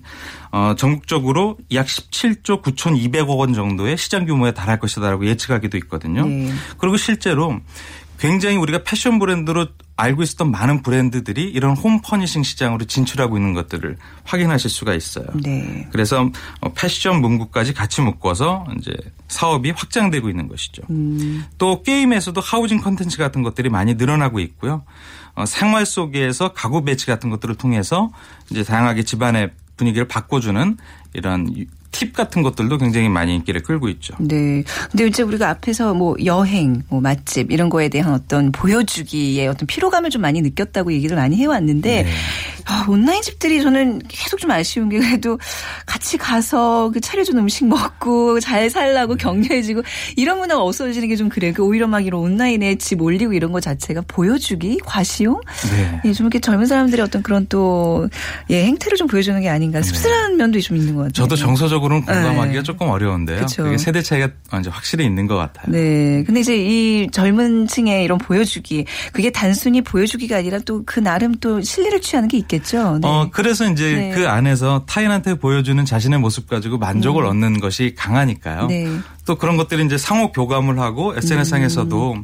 어, 0.52 0.74
전국적으로 0.76 1.58
약 1.72 1.86
17조 1.86 2.62
9,200억 2.62 3.38
원 3.38 3.54
정도의 3.54 3.96
시장 3.96 4.26
규모에 4.26 4.52
달할 4.52 4.78
것이다라고 4.78 5.26
예측하기도 5.26 5.76
있거든요. 5.78 6.26
네. 6.26 6.50
그리고 6.78 6.96
실제로 6.96 7.60
굉장히 8.18 8.56
우리가 8.56 8.82
패션 8.84 9.18
브랜드로 9.18 9.68
알고 9.96 10.22
있었던 10.22 10.50
많은 10.50 10.82
브랜드들이 10.82 11.44
이런 11.44 11.74
home 11.74 12.00
furnishing 12.02 12.42
시장으로 12.42 12.84
진출하고 12.84 13.36
있는 13.36 13.54
것들을 13.54 13.96
확인하실 14.24 14.70
수가 14.70 14.94
있어요. 14.94 15.26
네. 15.42 15.88
그래서 15.90 16.30
어, 16.60 16.72
패션 16.74 17.20
문구까지 17.20 17.72
같이 17.72 18.02
묶어서 18.02 18.66
이제 18.78 18.92
사업이 19.30 19.70
확장되고 19.70 20.28
있는 20.28 20.48
것이죠. 20.48 20.82
음. 20.90 21.44
또 21.56 21.82
게임에서도 21.82 22.38
하우징 22.40 22.80
컨텐츠 22.80 23.16
같은 23.16 23.42
것들이 23.42 23.68
많이 23.70 23.94
늘어나고 23.94 24.40
있고요. 24.40 24.82
어, 25.34 25.46
생활 25.46 25.86
속에서 25.86 26.52
가구 26.52 26.84
배치 26.84 27.06
같은 27.06 27.30
것들을 27.30 27.54
통해서 27.54 28.10
이제 28.50 28.64
다양하게 28.64 29.04
집안의 29.04 29.50
분위기를 29.76 30.06
바꿔주는 30.08 30.76
이런 31.14 31.56
유- 31.56 31.64
팁 31.92 32.12
같은 32.12 32.42
것들도 32.42 32.78
굉장히 32.78 33.08
많이 33.08 33.34
인기를 33.34 33.62
끌고 33.64 33.88
있죠. 33.88 34.14
네. 34.20 34.62
근데 34.92 35.06
이제 35.08 35.24
우리가 35.24 35.48
앞에서 35.50 35.92
뭐 35.92 36.14
여행, 36.24 36.82
뭐 36.88 37.00
맛집 37.00 37.50
이런 37.50 37.68
거에 37.68 37.88
대한 37.88 38.14
어떤 38.14 38.52
보여주기의 38.52 39.48
어떤 39.48 39.66
피로감을 39.66 40.10
좀 40.10 40.22
많이 40.22 40.40
느꼈다고 40.40 40.92
얘기를 40.92 41.16
많이 41.16 41.36
해왔는데 41.36 42.02
네. 42.04 42.10
아, 42.70 42.84
온라인 42.88 43.20
집들이 43.22 43.60
저는 43.62 44.00
계속 44.08 44.38
좀 44.38 44.50
아쉬운 44.50 44.88
게 44.88 44.98
그래도 44.98 45.38
같이 45.86 46.16
가서 46.16 46.90
그 46.92 47.00
차려준 47.00 47.36
음식 47.38 47.66
먹고 47.66 48.40
잘 48.40 48.62
네. 48.62 48.68
살라고 48.68 49.16
격려해주고 49.16 49.82
이런 50.16 50.38
문화가 50.38 50.62
없어지는 50.62 51.08
게 51.08 51.16
좀 51.20 51.28
그래요. 51.28 51.52
그 51.54 51.62
오히려 51.62 51.86
막 51.86 52.06
이런 52.06 52.20
온라인에 52.20 52.76
집 52.76 53.02
올리고 53.02 53.32
이런 53.34 53.52
거 53.52 53.60
자체가 53.60 54.02
보여주기, 54.06 54.78
과시용? 54.84 55.40
네. 55.70 56.00
예, 56.06 56.12
좀 56.12 56.26
이렇게 56.26 56.38
젊은 56.40 56.64
사람들의 56.66 57.04
어떤 57.04 57.22
그런 57.22 57.46
또, 57.48 58.08
예, 58.48 58.64
행태를 58.64 58.96
좀 58.96 59.06
보여주는 59.06 59.38
게 59.40 59.48
아닌가. 59.48 59.82
씁쓸한 59.82 60.36
면도 60.36 60.60
좀 60.60 60.76
있는 60.78 60.94
것 60.94 61.00
같아요. 61.02 61.12
저도 61.12 61.36
정서적으로는 61.36 62.06
공감하기가 62.06 62.60
네. 62.60 62.62
조금 62.62 62.88
어려운데요. 62.88 63.40
그쵸. 63.40 63.64
그게 63.64 63.76
세대 63.76 64.00
차이가 64.00 64.30
확실히 64.70 65.04
있는 65.04 65.26
것 65.26 65.36
같아요. 65.36 65.66
네. 65.72 66.22
근데 66.24 66.40
이제 66.40 66.56
이 66.56 67.08
젊은 67.10 67.66
층의 67.66 68.04
이런 68.04 68.16
보여주기, 68.18 68.84
그게 69.12 69.30
단순히 69.30 69.82
보여주기가 69.82 70.36
아니라 70.36 70.58
또 70.60 70.82
그 70.86 70.98
나름 71.00 71.34
또 71.34 71.60
실리를 71.60 72.00
취하는 72.00 72.28
게 72.28 72.38
있겠죠. 72.38 72.59
네. 73.00 73.08
어, 73.08 73.28
그래서 73.32 73.70
이제 73.70 73.92
네. 73.92 74.10
그 74.14 74.28
안에서 74.28 74.84
타인한테 74.86 75.38
보여주는 75.38 75.84
자신의 75.84 76.18
모습 76.18 76.48
가지고 76.48 76.78
만족을 76.78 77.24
얻는 77.24 77.60
것이 77.60 77.94
강하니까요. 77.96 78.62
음. 78.62 78.68
네. 78.68 79.00
또 79.26 79.36
그런 79.36 79.56
것들이 79.56 79.84
이제 79.84 79.98
상호 79.98 80.32
교감을 80.32 80.78
하고 80.78 81.14
SNS상에서도 81.16 82.16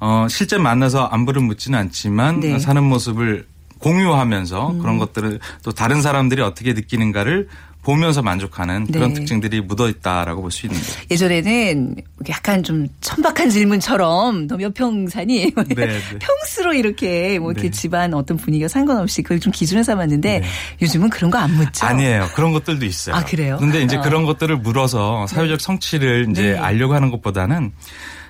어, 0.00 0.26
실제 0.28 0.58
만나서 0.58 1.04
안부를 1.04 1.42
묻지는 1.42 1.78
않지만 1.78 2.40
네. 2.40 2.54
음. 2.54 2.58
사는 2.58 2.82
모습을 2.82 3.46
공유하면서 3.78 4.78
그런 4.80 4.98
것들을 4.98 5.38
또 5.62 5.72
다른 5.72 6.00
사람들이 6.00 6.40
어떻게 6.42 6.72
느끼는가를 6.72 7.48
보면서 7.86 8.20
만족하는 8.20 8.86
그런 8.88 9.10
네. 9.10 9.14
특징들이 9.14 9.60
묻어 9.60 9.88
있다라고 9.88 10.42
볼 10.42 10.50
수 10.50 10.66
있는 10.66 10.76
거죠. 10.80 10.92
예전에는 11.10 11.94
약간 12.28 12.62
좀 12.64 12.88
천박한 13.00 13.48
질문처럼 13.50 14.48
너 14.48 14.56
몇 14.56 14.74
평사니? 14.74 15.52
네, 15.68 15.74
네. 15.76 16.00
평수로 16.18 16.74
이렇게 16.74 17.38
뭐 17.38 17.52
이렇게 17.52 17.70
네. 17.70 17.70
집안 17.70 18.12
어떤 18.14 18.36
분위기가 18.38 18.66
상관없이 18.68 19.22
그걸 19.22 19.38
좀 19.38 19.52
기준을 19.52 19.84
삼았는데 19.84 20.42
요즘은 20.82 21.10
그런 21.10 21.30
거 21.30 21.38
안 21.38 21.54
묻죠. 21.54 21.86
아니에요. 21.86 22.28
그런 22.34 22.52
것들도 22.52 22.84
있어요. 22.84 23.14
아, 23.14 23.24
그래요? 23.24 23.58
근데 23.60 23.82
이제 23.82 23.96
어. 23.96 24.00
그런 24.00 24.24
것들을 24.24 24.56
물어서 24.56 25.26
사회적 25.28 25.60
성취를 25.60 26.26
이제 26.30 26.52
네. 26.52 26.58
알려고 26.58 26.94
하는 26.94 27.10
것보다는 27.12 27.70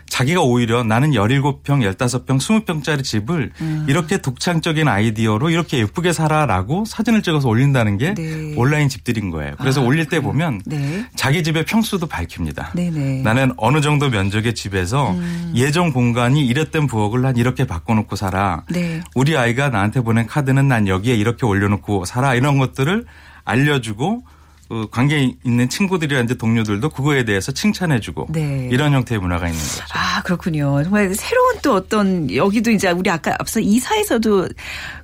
자기가 0.09 0.40
오히려 0.42 0.83
나는 0.83 1.11
17평, 1.12 1.62
15평, 1.62 2.38
20평짜리 2.38 3.03
집을 3.03 3.53
음. 3.61 3.87
이렇게 3.88 4.19
독창적인 4.19 4.88
아이디어로 4.88 5.51
이렇게 5.51 5.79
예쁘게 5.79 6.12
살아라고 6.12 6.85
사진을 6.85 7.23
찍어서 7.23 7.49
올린다는 7.49 7.99
게 7.99 8.14
네. 8.14 8.55
온라인 8.57 8.88
집들인 8.88 9.31
거예요. 9.31 9.55
그래서 9.59 9.83
아, 9.83 9.85
올릴 9.85 10.07
때 10.07 10.21
보면 10.21 10.62
네. 10.64 11.07
자기 11.16 11.42
집의 11.42 11.64
평수도 11.64 12.07
밝힙니다. 12.07 12.73
네네. 12.75 13.21
음. 13.21 13.23
나는 13.23 13.53
어느 13.57 13.81
정도 13.81 14.09
면적의 14.09 14.55
집에서 14.55 15.14
예전 15.55 15.92
공간이 15.92 16.47
이랬던 16.47 16.87
부엌을 16.87 17.23
난 17.23 17.37
이렇게 17.37 17.66
바꿔놓고 17.66 18.16
살아. 18.16 18.64
네. 18.71 19.01
우리 19.14 19.37
아이가 19.37 19.69
나한테 19.69 20.01
보낸 20.01 20.27
카드는 20.27 20.69
난 20.69 20.88
여기에 20.88 21.14
이렇게 21.14 21.47
올려놓고 21.47 22.05
살아. 22.05 22.35
이런 22.35 22.59
것들을 22.59 23.05
알려주고 23.45 24.23
그 24.69 24.89
관계 24.91 25.33
있는 25.45 25.69
친구들이라든지 25.69 26.39
동료들도 26.39 26.89
그거에 26.91 27.25
대해서 27.25 27.53
칭찬해주고 27.53 28.29
네. 28.31 28.69
이런 28.71 28.93
형태의 28.93 29.21
문화가 29.21 29.47
있는 29.47 29.61
거죠. 29.61 29.85
아, 29.95 30.23
그렇군요. 30.23 30.83
정말 30.83 31.15
새로운 31.15 31.57
또 31.63 31.75
어떤, 31.75 32.35
여기도 32.35 32.71
이제 32.71 32.91
우리 32.91 33.09
아까 33.11 33.35
앞서 33.39 33.61
이사에서도 33.61 34.49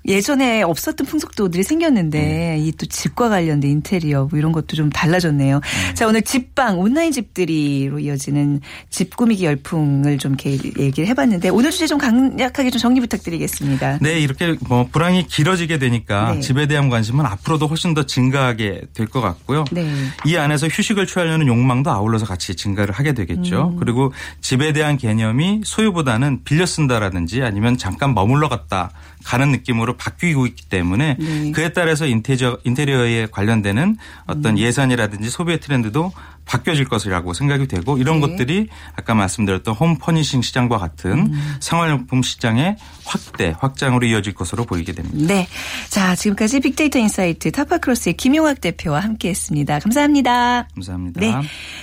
예전에 0.06 0.62
없었던 0.62 1.06
풍속도들이 1.06 1.62
생겼는데 1.62 2.58
이또 2.60 2.86
집과 2.86 3.28
관련된 3.28 3.70
인테리어 3.70 4.26
뭐 4.30 4.38
이런 4.38 4.50
것도 4.52 4.76
좀 4.76 4.90
달라졌네요. 4.90 5.60
자, 5.94 6.06
오늘 6.08 6.22
집방, 6.22 6.80
온라인 6.80 7.12
집들이로 7.12 8.00
이어지는 8.00 8.60
집 8.90 9.16
꾸미기 9.16 9.44
열풍을 9.44 10.18
좀 10.18 10.32
이렇게 10.32 10.58
얘기를 10.78 11.06
해봤는데 11.08 11.50
오늘 11.50 11.70
주제 11.70 11.86
좀 11.86 11.98
강력하게 11.98 12.70
좀 12.70 12.80
정리 12.80 13.00
부탁드리겠습니다. 13.00 13.98
네, 14.00 14.18
이렇게 14.18 14.56
뭐 14.68 14.88
불황이 14.90 15.26
길어지게 15.26 15.78
되니까 15.78 16.34
네. 16.34 16.40
집에 16.40 16.66
대한 16.66 16.88
관심은 16.88 17.24
앞으로도 17.26 17.68
훨씬 17.68 17.94
더 17.94 18.04
증가하게 18.04 18.82
될 18.94 19.06
것 19.12 19.20
같고 19.20 19.51
요. 19.54 19.64
네. 19.72 19.90
이 20.24 20.36
안에서 20.36 20.68
휴식을 20.68 21.06
취하려는 21.06 21.46
욕망도 21.46 21.90
아울러서 21.90 22.26
같이 22.26 22.54
증가를 22.54 22.94
하게 22.94 23.12
되겠죠. 23.12 23.72
음. 23.74 23.76
그리고 23.76 24.12
집에 24.40 24.72
대한 24.72 24.96
개념이 24.96 25.62
소유보다는 25.64 26.44
빌려 26.44 26.66
쓴다라든지 26.66 27.42
아니면 27.42 27.76
잠깐 27.78 28.14
머물러 28.14 28.48
갔다 28.48 28.90
가는 29.24 29.50
느낌으로 29.52 29.96
바뀌고 29.96 30.46
있기 30.46 30.68
때문에 30.68 31.16
네. 31.18 31.52
그에 31.52 31.72
따라서 31.72 32.06
인테리어, 32.06 32.58
인테리어에 32.64 33.26
관련되는 33.30 33.82
음. 33.82 33.96
어떤 34.26 34.58
예산이라든지 34.58 35.30
소비의 35.30 35.60
트렌드도 35.60 36.12
바뀌어질 36.44 36.86
것이라고 36.86 37.34
생각이 37.34 37.66
되고 37.66 37.98
이런 37.98 38.20
네. 38.20 38.28
것들이 38.28 38.68
아까 38.96 39.14
말씀드렸던 39.14 39.74
home 39.74 39.98
furnishing 39.98 40.42
시장과 40.42 40.78
같은 40.78 41.12
음. 41.12 41.56
생활용품 41.60 42.22
시장의 42.22 42.76
확대, 43.04 43.54
확장으로 43.58 44.06
이어질 44.06 44.34
것으로 44.34 44.64
보이게 44.64 44.92
됩니다. 44.92 45.34
네. 45.34 45.46
자, 45.88 46.14
지금까지 46.14 46.60
빅데이터 46.60 46.98
insight 46.98 47.50
타파크로스의 47.52 48.16
김용학 48.16 48.60
대표와 48.60 49.00
함께 49.00 49.30
했습니다. 49.30 49.78
감사합니다. 49.78 50.68
감사합니다. 50.74 51.20
네. 51.20 51.34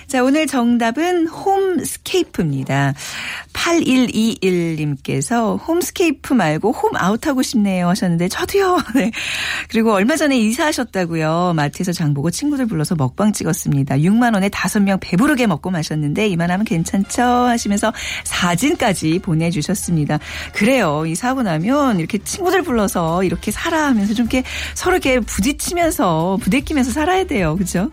자, 0.08 0.24
오늘 0.24 0.48
정답은 0.48 1.28
homescape입니다. 1.28 2.94
8121님께서 3.54 5.60
homescape 5.68 6.34
말고 6.34 6.72
home 6.72 7.03
out 7.03 7.26
하고 7.28 7.42
싶네요 7.42 7.90
하셨는데 7.90 8.28
저도요. 8.28 8.80
네. 8.96 9.12
그리고 9.70 9.94
얼마 9.94 10.16
전에 10.16 10.38
이사하셨다고요. 10.38 11.54
마트에서 11.56 11.92
장 11.92 12.14
보고 12.14 12.32
친구들 12.32 12.66
불러서 12.66 12.96
먹방 12.96 13.34
찍었습니다. 13.34 13.98
6만 13.98 14.34
원에 14.34 14.49
5명 14.50 15.00
배부르게 15.00 15.48
먹고 15.48 15.72
마셨는데 15.72 16.28
이만하면 16.28 16.66
괜찮죠 16.66 17.24
하시면서 17.24 17.94
사진까지 18.24 19.20
보내주셨습니다. 19.20 20.20
그래요. 20.54 21.06
이사하고 21.06 21.44
나면 21.44 22.00
이렇게 22.00 22.18
친구들 22.18 22.64
불러서 22.64 23.24
이렇게 23.24 23.52
살아 23.52 23.86
하면서 23.86 24.14
좀 24.14 24.26
이렇게 24.26 24.44
서로 24.74 24.96
이렇게 24.96 25.20
부딪히면서 25.20 26.40
부대끼면서 26.42 26.92
살아야 26.92 27.26
돼요. 27.26 27.56
그죠? 27.56 27.92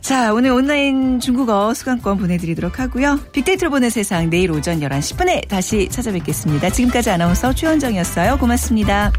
자, 0.00 0.32
오늘 0.32 0.50
온라인 0.50 1.20
중국어 1.20 1.74
수강권 1.74 2.18
보내드리도록 2.18 2.80
하고요. 2.80 3.20
빅데이터로 3.32 3.70
보는 3.70 3.90
세상 3.90 4.30
내일 4.30 4.50
오전 4.50 4.80
11시 4.80 5.10
10분에 5.16 5.48
다시 5.48 5.88
찾아뵙겠습니다. 5.90 6.70
지금까지 6.70 7.10
아나운서 7.10 7.52
최원정이었어요. 7.52 8.38
고맙습니다. 8.38 9.12